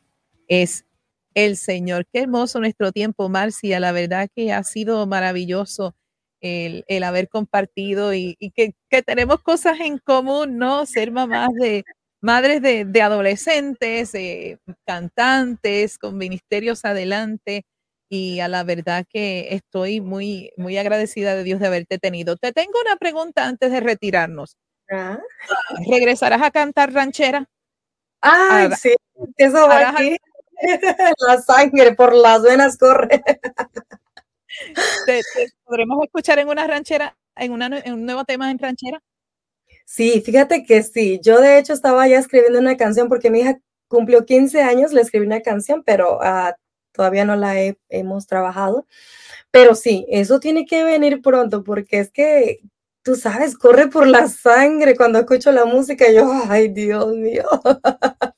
es 0.48 0.84
el 1.34 1.56
Señor. 1.56 2.06
Qué 2.12 2.20
hermoso 2.20 2.60
nuestro 2.60 2.92
tiempo, 2.92 3.28
Marcia. 3.28 3.80
La 3.80 3.92
verdad 3.92 4.28
que 4.34 4.52
ha 4.52 4.64
sido 4.64 5.06
maravilloso 5.06 5.94
el, 6.40 6.84
haber 7.04 7.28
compartido 7.28 8.14
y, 8.14 8.36
que, 8.54 8.74
tenemos 9.02 9.40
cosas 9.42 9.80
en 9.80 9.98
común, 9.98 10.58
¿no? 10.58 10.86
Ser 10.86 11.12
mamás 11.12 11.50
de 11.60 11.84
madres 12.20 12.60
de, 12.62 13.02
adolescentes, 13.02 14.12
cantantes, 14.84 15.98
con 15.98 16.16
ministerios 16.16 16.84
adelante 16.84 17.64
y 18.08 18.40
a 18.40 18.48
la 18.48 18.64
verdad 18.64 19.04
que 19.08 19.48
estoy 19.50 20.00
muy, 20.00 20.52
muy 20.56 20.78
agradecida 20.78 21.34
de 21.34 21.44
Dios 21.44 21.60
de 21.60 21.66
haberte 21.66 21.98
tenido. 21.98 22.36
Te 22.36 22.52
tengo 22.52 22.80
una 22.80 22.96
pregunta 22.96 23.46
antes 23.46 23.70
de 23.70 23.80
retirarnos. 23.80 24.56
Ah. 24.90 25.18
¿Regresarás 25.88 26.42
a 26.42 26.50
cantar 26.50 26.92
ranchera? 26.92 27.48
Ay, 28.20 28.70
sí, 28.78 28.94
eso 29.36 29.68
va 29.68 29.90
aquí. 29.90 30.16
La 31.28 31.40
sangre 31.42 31.94
por 31.94 32.14
las 32.14 32.42
venas 32.42 32.78
corre. 32.78 33.22
¿Te, 35.04 35.22
podremos 35.64 36.02
escuchar 36.04 36.38
en 36.38 36.48
una 36.48 36.66
ranchera, 36.66 37.16
en, 37.36 37.52
una, 37.52 37.66
en 37.78 37.92
un 37.92 38.06
nuevo 38.06 38.24
tema 38.24 38.50
en 38.50 38.58
ranchera? 38.58 39.02
Sí, 39.84 40.22
fíjate 40.24 40.64
que 40.64 40.82
sí. 40.82 41.20
Yo 41.22 41.40
de 41.40 41.58
hecho 41.58 41.72
estaba 41.72 42.08
ya 42.08 42.18
escribiendo 42.18 42.58
una 42.58 42.76
canción 42.76 43.08
porque 43.08 43.30
mi 43.30 43.40
hija 43.40 43.58
cumplió 43.88 44.24
15 44.24 44.62
años, 44.62 44.92
le 44.92 45.02
escribí 45.02 45.26
una 45.26 45.42
canción, 45.42 45.82
pero 45.84 46.18
uh, 46.18 46.52
todavía 46.96 47.24
no 47.24 47.36
la 47.36 47.54
hemos 47.88 48.26
trabajado, 48.26 48.86
pero 49.50 49.74
sí, 49.74 50.06
eso 50.08 50.40
tiene 50.40 50.64
que 50.66 50.82
venir 50.82 51.22
pronto 51.22 51.62
porque 51.62 52.00
es 52.00 52.10
que, 52.10 52.60
tú 53.02 53.14
sabes, 53.14 53.56
corre 53.56 53.88
por 53.88 54.06
la 54.06 54.28
sangre 54.28 54.96
cuando 54.96 55.18
escucho 55.18 55.52
la 55.52 55.64
música, 55.66 56.10
yo, 56.10 56.30
ay, 56.48 56.68
Dios 56.68 57.14
mío. 57.14 57.44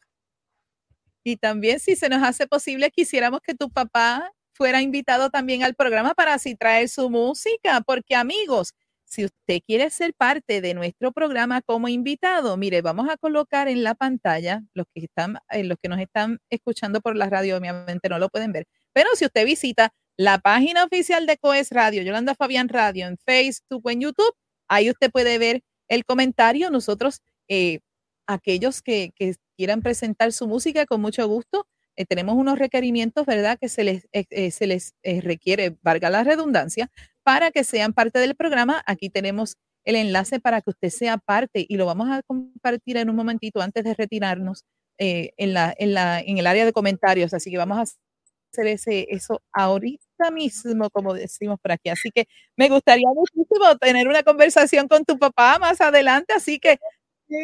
Y 1.24 1.36
también, 1.36 1.78
si 1.78 1.94
se 1.94 2.09
nos 2.09 2.22
hace 2.22 2.46
posible, 2.46 2.90
quisiéramos 2.90 3.42
que 3.42 3.54
tu 3.54 3.68
papá 3.70 4.32
fuera 4.52 4.80
invitado 4.80 5.28
también 5.28 5.62
al 5.62 5.74
programa 5.74 6.14
para 6.14 6.32
así 6.32 6.54
traer 6.54 6.88
su 6.88 7.11
música, 7.11 7.82
porque 7.86 8.14
amigos, 8.14 8.72
si 9.09 9.24
usted 9.24 9.61
quiere 9.66 9.90
ser 9.90 10.14
parte 10.14 10.61
de 10.61 10.74
nuestro 10.74 11.12
programa 11.12 11.62
como 11.62 11.88
invitado, 11.88 12.56
mire, 12.56 12.82
vamos 12.82 13.09
a 13.09 13.16
colocar 13.16 13.66
en 13.68 13.82
la 13.82 13.94
pantalla 13.94 14.62
los 14.74 14.86
que 14.94 15.04
están, 15.04 15.38
eh, 15.50 15.64
los 15.64 15.78
que 15.82 15.88
nos 15.88 15.98
están 15.98 16.38
escuchando 16.50 17.00
por 17.00 17.16
la 17.16 17.30
radio, 17.30 17.56
obviamente 17.56 18.09
no 18.09 18.18
lo 18.18 18.28
pueden 18.28 18.52
ver, 18.52 18.66
pero 18.92 19.09
si 19.14 19.24
usted 19.24 19.46
visita 19.46 19.92
la 20.16 20.38
página 20.38 20.84
oficial 20.84 21.26
de 21.26 21.38
Coes 21.38 21.70
Radio, 21.70 22.02
Yolanda 22.02 22.34
Fabián 22.34 22.68
Radio, 22.68 23.06
en 23.06 23.16
Facebook 23.18 23.82
o 23.84 23.90
en 23.90 24.00
YouTube, 24.00 24.34
ahí 24.68 24.90
usted 24.90 25.11
puede 25.11 25.38
ver 25.38 25.62
el 25.88 26.04
comentario. 26.04 26.70
Nosotros, 26.70 27.22
eh, 27.48 27.80
aquellos 28.26 28.82
que, 28.82 29.12
quieran 29.56 29.82
presentar 29.82 30.32
su 30.32 30.46
música, 30.48 30.86
con 30.86 31.00
mucho 31.00 31.26
gusto, 31.28 31.66
eh, 31.96 32.04
tenemos 32.04 32.36
unos 32.36 32.59
requerimientos, 32.59 33.26
¿verdad? 33.26 33.59
Que 33.61 33.68
se 33.68 33.84
les, 33.84 34.09
se 34.54 34.66
les 34.66 34.94
requiere, 35.22 35.76
valga 35.82 36.11
la 36.11 36.24
redundancia, 36.24 36.90
para 37.28 37.50
que 37.50 37.62
sean 37.62 37.92
parte 37.92 38.20
del 38.20 38.34
programa. 38.34 38.82
Aquí 38.86 39.10
tenemos 39.10 39.58
el 39.84 39.96
enlace 39.96 40.40
para 40.40 40.62
que 40.62 40.70
usted 40.70 40.88
sea 40.88 41.18
parte 41.18 41.66
y 41.68 41.76
lo 41.76 41.84
vamos 41.84 42.08
a 42.08 42.22
compartir 42.22 42.96
en 42.96 43.10
un 43.10 43.16
momentito 43.16 43.60
antes 43.60 43.84
de 43.84 43.92
retirarnos 43.92 44.64
en, 44.96 45.52
la, 45.52 45.74
en, 45.78 45.92
la, 45.92 46.20
en 46.20 46.38
el 46.38 46.46
área 46.46 46.64
de 46.64 46.72
comentarios. 46.72 47.34
Así 47.34 47.50
que 47.50 47.58
vamos 47.58 47.76
a 47.76 47.82
hacer 47.82 48.66
ese, 48.66 49.08
eso 49.10 49.42
ahorita 49.52 50.30
mismo, 50.32 50.88
como 50.88 51.12
decimos 51.12 51.58
por 51.60 51.72
aquí. 51.72 51.90
Así 51.90 52.10
que 52.10 52.24
me 52.56 52.70
gustaría 52.70 53.08
muchísimo 53.14 53.76
tener 53.78 54.08
una 54.08 54.22
conversación 54.22 54.88
con 54.88 55.04
tu 55.04 55.18
papá 55.18 55.58
más 55.58 55.82
adelante, 55.82 56.32
así 56.32 56.58
que 56.58 56.78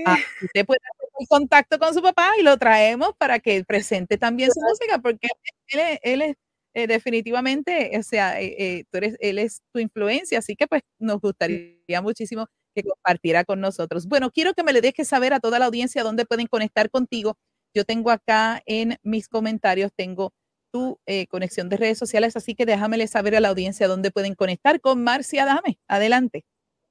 ah, 0.06 0.16
usted 0.42 0.64
puede 0.64 0.80
hacer 0.94 1.10
el 1.20 1.28
contacto 1.28 1.78
con 1.78 1.92
su 1.92 2.00
papá 2.00 2.30
y 2.40 2.42
lo 2.42 2.56
traemos 2.56 3.10
para 3.18 3.38
que 3.38 3.62
presente 3.64 4.16
también 4.16 4.50
su 4.50 4.62
música, 4.62 4.98
porque 5.02 5.28
él, 5.68 5.98
él 6.02 6.22
es 6.22 6.36
eh, 6.74 6.86
definitivamente, 6.88 7.96
o 7.96 8.02
sea, 8.02 8.40
eh, 8.40 8.54
eh, 8.58 8.84
tú 8.90 8.98
eres, 8.98 9.16
él 9.20 9.38
es 9.38 9.62
tu 9.72 9.78
influencia, 9.78 10.38
así 10.40 10.56
que 10.56 10.66
pues 10.66 10.82
nos 10.98 11.20
gustaría 11.20 12.02
muchísimo 12.02 12.48
que 12.74 12.82
compartiera 12.82 13.44
con 13.44 13.60
nosotros. 13.60 14.06
Bueno, 14.08 14.30
quiero 14.32 14.54
que 14.54 14.64
me 14.64 14.72
le 14.72 14.80
dejes 14.80 15.06
saber 15.08 15.32
a 15.34 15.40
toda 15.40 15.60
la 15.60 15.66
audiencia 15.66 16.02
dónde 16.02 16.26
pueden 16.26 16.48
conectar 16.48 16.90
contigo. 16.90 17.36
Yo 17.74 17.84
tengo 17.84 18.10
acá 18.10 18.60
en 18.66 18.98
mis 19.04 19.28
comentarios, 19.28 19.92
tengo 19.96 20.32
tu 20.72 20.98
conexión 21.28 21.68
de 21.68 21.76
redes 21.76 21.98
sociales, 21.98 22.36
así 22.36 22.56
que 22.56 22.66
déjamele 22.66 23.06
saber 23.06 23.36
a 23.36 23.40
la 23.40 23.48
audiencia 23.48 23.86
dónde 23.86 24.10
pueden 24.10 24.34
conectar 24.34 24.80
con 24.80 25.04
Marcia 25.04 25.44
Dame. 25.44 25.78
Adelante. 25.86 26.44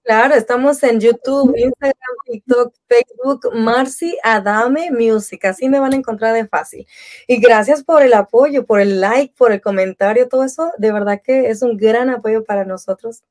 Claro, 0.04 0.36
estamos 0.36 0.84
en 0.84 1.00
YouTube, 1.00 1.56
Instagram, 1.56 2.16
TikTok, 2.26 2.76
Facebook, 2.90 3.56
Marci 3.56 4.18
Adame 4.22 4.92
Music. 4.92 5.46
Así 5.46 5.70
me 5.70 5.80
van 5.80 5.94
a 5.94 5.96
encontrar 5.96 6.34
de 6.34 6.46
fácil. 6.46 6.86
Y 7.26 7.40
gracias 7.40 7.86
por 7.86 8.04
el 8.04 8.14
apoyo, 8.14 8.66
por 8.66 8.82
el 8.82 9.00
like, 9.00 9.34
por 9.38 9.54
el 9.54 9.62
comentario, 9.62 10.28
todo 10.28 10.44
eso. 10.44 10.72
De 10.78 10.92
verdad 10.92 11.22
que 11.24 11.50
es 11.50 11.62
un 11.62 11.78
gran 11.78 12.10
apoyo 12.10 12.44
para 12.44 12.66
nosotros. 12.66 13.24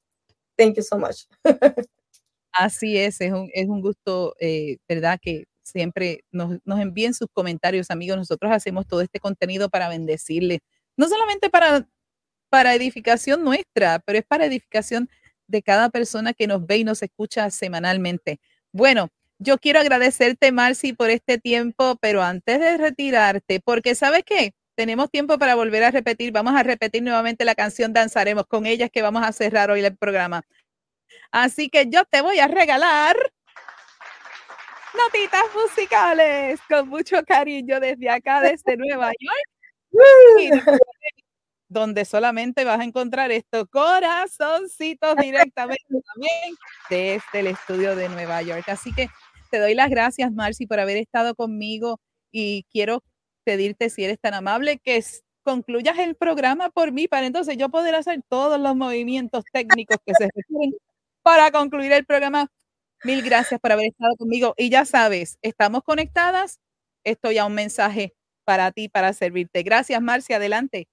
Thank 0.57 0.77
you 0.77 0.83
so 0.83 0.99
much. 0.99 1.25
Así 2.53 2.97
es, 2.97 3.21
es 3.21 3.33
un, 3.33 3.51
es 3.53 3.69
un 3.69 3.83
gusto, 3.83 4.35
eh, 4.41 4.79
¿verdad? 4.89 5.19
Que 5.21 5.45
siempre 5.63 6.25
nos, 6.31 6.59
envíen 6.67 7.13
sus 7.13 7.29
comentarios, 7.35 7.91
amigos. 7.91 8.17
Nosotros 8.17 8.51
hacemos 8.51 8.87
todo 8.87 9.03
este 9.03 9.21
contenido 9.21 9.69
para 9.69 9.91
bendecirles, 9.91 10.61
no 10.97 11.07
solamente 11.07 11.51
para, 11.51 11.87
para 12.49 12.75
edificación 12.75 13.45
nuestra, 13.45 13.99
pero 13.99 14.19
es 14.19 14.25
para 14.25 14.47
edificación 14.47 15.11
de 15.53 15.63
cada 15.63 15.91
persona 15.91 16.33
que 16.33 16.49
nos 16.49 16.67
ve 16.67 16.79
y 16.79 16.85
nos 16.85 17.03
escucha 17.03 17.49
semanalmente. 17.51 18.41
Bueno, 18.73 19.11
yo 19.39 19.59
quiero 19.59 19.79
agradecerte, 19.79 20.51
Marci, 20.51 20.95
por 20.95 21.11
este 21.11 21.39
tiempo, 21.39 21.97
pero 22.01 22.23
antes 22.23 22.59
de 22.59 22.79
retirarte, 22.79 23.61
porque 23.61 23.95
¿sabes 23.95 24.25
qué? 24.25 24.55
Tenemos 24.75 25.11
tiempo 25.11 25.39
para 25.39 25.55
volver 25.55 25.85
a 25.85 25.91
repetir. 25.91 26.33
Vamos 26.33 26.55
a 26.57 26.63
repetir 26.63 27.03
nuevamente 27.03 27.45
la 27.45 27.55
canción 27.55 27.93
Danzaremos 27.93 28.47
con 28.47 28.67
ellas 28.67 28.91
que 28.91 29.03
vamos 29.03 29.23
a 29.23 29.33
cerrar 29.33 29.71
hoy 29.71 29.85
el 29.85 29.97
programa. 29.97 30.43
Así 31.31 31.69
que 31.69 31.87
yo 31.89 32.05
te 32.07 32.23
voy 32.23 32.39
a 32.39 32.49
regalar 32.49 33.17
notitas 34.95 35.45
musicales 35.55 36.61
con 36.69 36.89
mucho 36.89 37.23
cariño 37.25 37.79
desde 37.81 38.09
acá, 38.09 38.41
desde 38.41 38.77
Nueva 38.77 39.13
York. 39.21 39.53
donde 41.73 42.05
solamente 42.05 42.65
vas 42.65 42.81
a 42.81 42.85
encontrar 42.85 43.31
estos 43.31 43.67
corazoncitos 43.69 45.17
directamente 45.17 45.85
también 46.15 46.57
desde 46.91 47.41
el 47.41 47.47
estudio 47.49 47.97
de 47.97 48.09
Nueva 48.09 48.43
York. 48.43 48.69
Así 48.69 48.93
que 48.93 49.09
te 49.51 49.59
doy 49.59 49.75
las 49.75 49.91
gracias, 49.91 50.33
Marcy, 50.33 50.67
por 50.67 50.81
haber 50.81 50.97
estado 50.97 51.35
conmigo 51.35 52.01
y 52.31 52.65
quiero 52.71 53.03
pedirte, 53.45 53.91
si 53.91 54.05
eres 54.05 54.19
tan 54.21 54.35
amable, 54.35 54.79
que 54.79 55.03
concluyas 55.43 55.99
el 55.99 56.15
programa 56.15 56.71
por 56.71 56.93
mí 56.93 57.09
para 57.09 57.27
entonces 57.27 57.57
yo 57.57 57.69
poder 57.69 57.95
hacer 57.97 58.21
todos 58.29 58.61
los 58.61 58.77
movimientos 58.77 59.45
técnicos 59.53 59.97
que 60.07 60.15
se 60.15 60.29
requieren 60.35 60.73
para 61.23 61.51
concluir 61.51 61.93
el 61.93 62.05
programa 62.07 62.49
Mil 63.05 63.23
gracias 63.23 63.61
por 63.61 63.73
haber 63.73 63.87
estado 63.87 64.17
conmigo. 64.17 64.55
Y 64.57 64.71
ya 64.71 64.85
sabes, 64.85 65.39
estamos 65.43 65.83
conectadas. 65.83 66.61
Estoy 67.05 67.39
a 67.39 67.47
un 67.47 67.55
mensaje 67.55 68.15
para 68.45 68.71
ti, 68.73 68.89
para 68.89 69.13
servirte. 69.13 69.63
Gracias, 69.65 70.01
Marcia. 70.01 70.37
Adelante. 70.37 70.87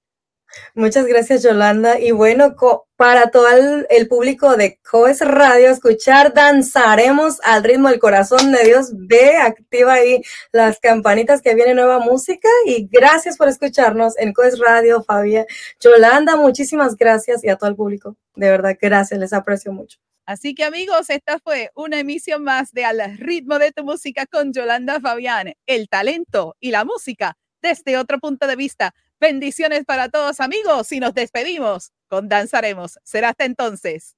Muchas 0.74 1.06
gracias, 1.06 1.44
Yolanda. 1.44 2.00
Y 2.00 2.12
bueno, 2.12 2.56
para 2.96 3.32
todo 3.32 3.48
el, 3.90 4.08
público 4.08 4.56
de 4.56 4.80
Coes 4.90 5.22
Radio, 5.22 5.70
escuchar 5.70 6.34
Danzaremos 6.34 7.40
al 7.44 7.64
ritmo 7.64 7.90
del 7.90 8.00
corazón 8.00 8.52
de 8.52 8.64
Dios. 8.64 8.92
Ve, 8.94 9.38
activa 9.38 9.94
ahí 9.94 10.22
las 10.52 10.80
campanitas 10.80 11.42
que 11.42 11.56
viene 11.56 11.74
nueva 11.74 12.00
música. 12.00 12.50
Y 12.66 12.88
gracias 12.92 13.38
por 13.38 13.48
escucharnos 13.48 14.18
en 14.18 14.34
Coes 14.34 14.60
Radio, 14.60 15.04
Fabia. 15.04 15.46
Yolanda, 15.80 16.36
muchísimas 16.36 16.96
gracias. 16.96 17.44
Y 17.44 17.50
a 17.50 17.56
todo 17.56 17.70
el 17.70 17.76
público, 17.76 18.16
de 18.36 18.50
verdad, 18.50 18.78
gracias. 18.80 19.20
Les 19.20 19.34
aprecio 19.34 19.72
mucho. 19.72 20.00
Así 20.26 20.54
que 20.54 20.64
amigos, 20.64 21.10
esta 21.10 21.40
fue 21.40 21.72
una 21.74 22.00
emisión 22.00 22.44
más 22.44 22.72
de 22.72 22.86
Al 22.86 23.18
ritmo 23.18 23.58
de 23.58 23.72
tu 23.72 23.84
música 23.84 24.28
con 24.28 24.54
Yolanda 24.54 25.00
Fabián, 25.00 25.54
el 25.66 25.90
talento 25.90 26.56
y 26.60 26.70
la 26.70 26.86
música 26.86 27.36
desde 27.62 27.98
otro 27.98 28.20
punto 28.20 28.46
de 28.46 28.56
vista. 28.56 28.94
Bendiciones 29.20 29.84
para 29.86 30.08
todos 30.10 30.40
amigos 30.40 30.92
y 30.94 31.00
nos 31.00 31.14
despedimos 31.14 31.92
con 32.08 32.30
Danzaremos. 32.30 33.00
Será 33.04 33.30
hasta 33.30 33.44
entonces. 33.46 34.16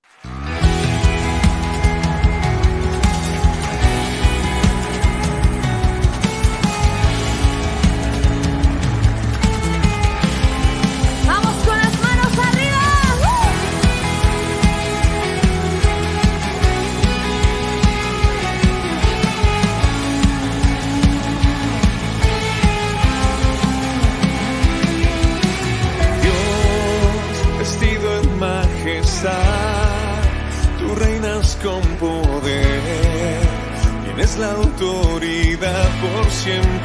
Por 36.43 36.80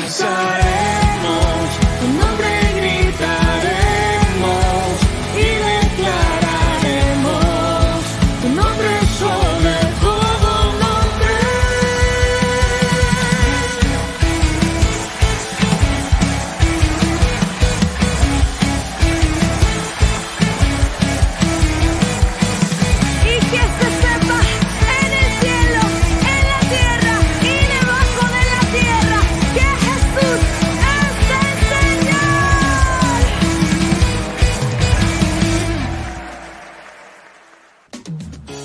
Sunshine. 0.00 0.61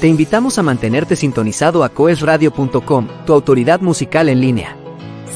Te 0.08 0.12
invitamos 0.12 0.58
a 0.58 0.64
mantenerte 0.64 1.18
sintonizado 1.18 1.84
a 1.84 1.89
coesradio.com, 1.89 3.08
tu 3.26 3.34
autoridad 3.34 3.82
musical 3.82 4.30
en 4.30 4.39
línea. 4.39 4.78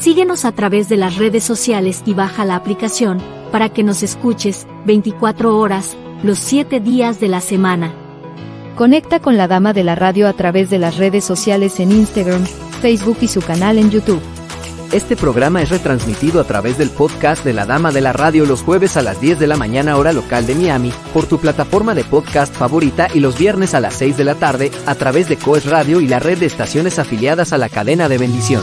Síguenos 0.00 0.46
a 0.46 0.52
través 0.52 0.88
de 0.88 0.96
las 0.96 1.18
redes 1.18 1.44
sociales 1.44 2.02
y 2.06 2.14
baja 2.14 2.46
la 2.46 2.56
aplicación 2.56 3.20
para 3.50 3.68
que 3.68 3.82
nos 3.82 4.02
escuches 4.02 4.66
24 4.86 5.58
horas, 5.58 5.94
los 6.22 6.38
7 6.38 6.80
días 6.80 7.20
de 7.20 7.28
la 7.28 7.42
semana. 7.42 7.92
Conecta 8.74 9.20
con 9.20 9.36
la 9.36 9.46
Dama 9.46 9.74
de 9.74 9.84
la 9.84 9.94
Radio 9.94 10.26
a 10.26 10.32
través 10.32 10.70
de 10.70 10.78
las 10.78 10.96
redes 10.96 11.22
sociales 11.22 11.78
en 11.78 11.92
Instagram, 11.92 12.46
Facebook 12.80 13.18
y 13.20 13.28
su 13.28 13.42
canal 13.42 13.76
en 13.76 13.90
YouTube. 13.90 14.22
Este 14.92 15.16
programa 15.16 15.62
es 15.62 15.70
retransmitido 15.70 16.38
a 16.38 16.44
través 16.44 16.76
del 16.76 16.90
podcast 16.90 17.42
de 17.46 17.54
la 17.54 17.64
Dama 17.64 17.92
de 17.92 18.02
la 18.02 18.12
Radio 18.12 18.44
los 18.44 18.62
jueves 18.62 18.98
a 18.98 19.02
las 19.02 19.22
10 19.22 19.38
de 19.38 19.46
la 19.46 19.56
mañana 19.56 19.96
hora 19.96 20.12
local 20.12 20.46
de 20.46 20.54
Miami, 20.54 20.92
por 21.14 21.24
tu 21.24 21.40
plataforma 21.40 21.94
de 21.94 22.04
podcast 22.04 22.54
favorita 22.54 23.08
y 23.14 23.20
los 23.20 23.38
viernes 23.38 23.72
a 23.72 23.80
las 23.80 23.94
6 23.94 24.18
de 24.18 24.24
la 24.24 24.34
tarde 24.34 24.70
a 24.84 24.94
través 24.94 25.30
de 25.30 25.38
Coes 25.38 25.64
Radio 25.64 26.02
y 26.02 26.08
la 26.08 26.18
red 26.18 26.36
de 26.36 26.46
estaciones 26.46 26.98
afiliadas 26.98 27.54
a 27.54 27.58
la 27.58 27.70
cadena 27.70 28.10
de 28.10 28.18
bendición. 28.18 28.62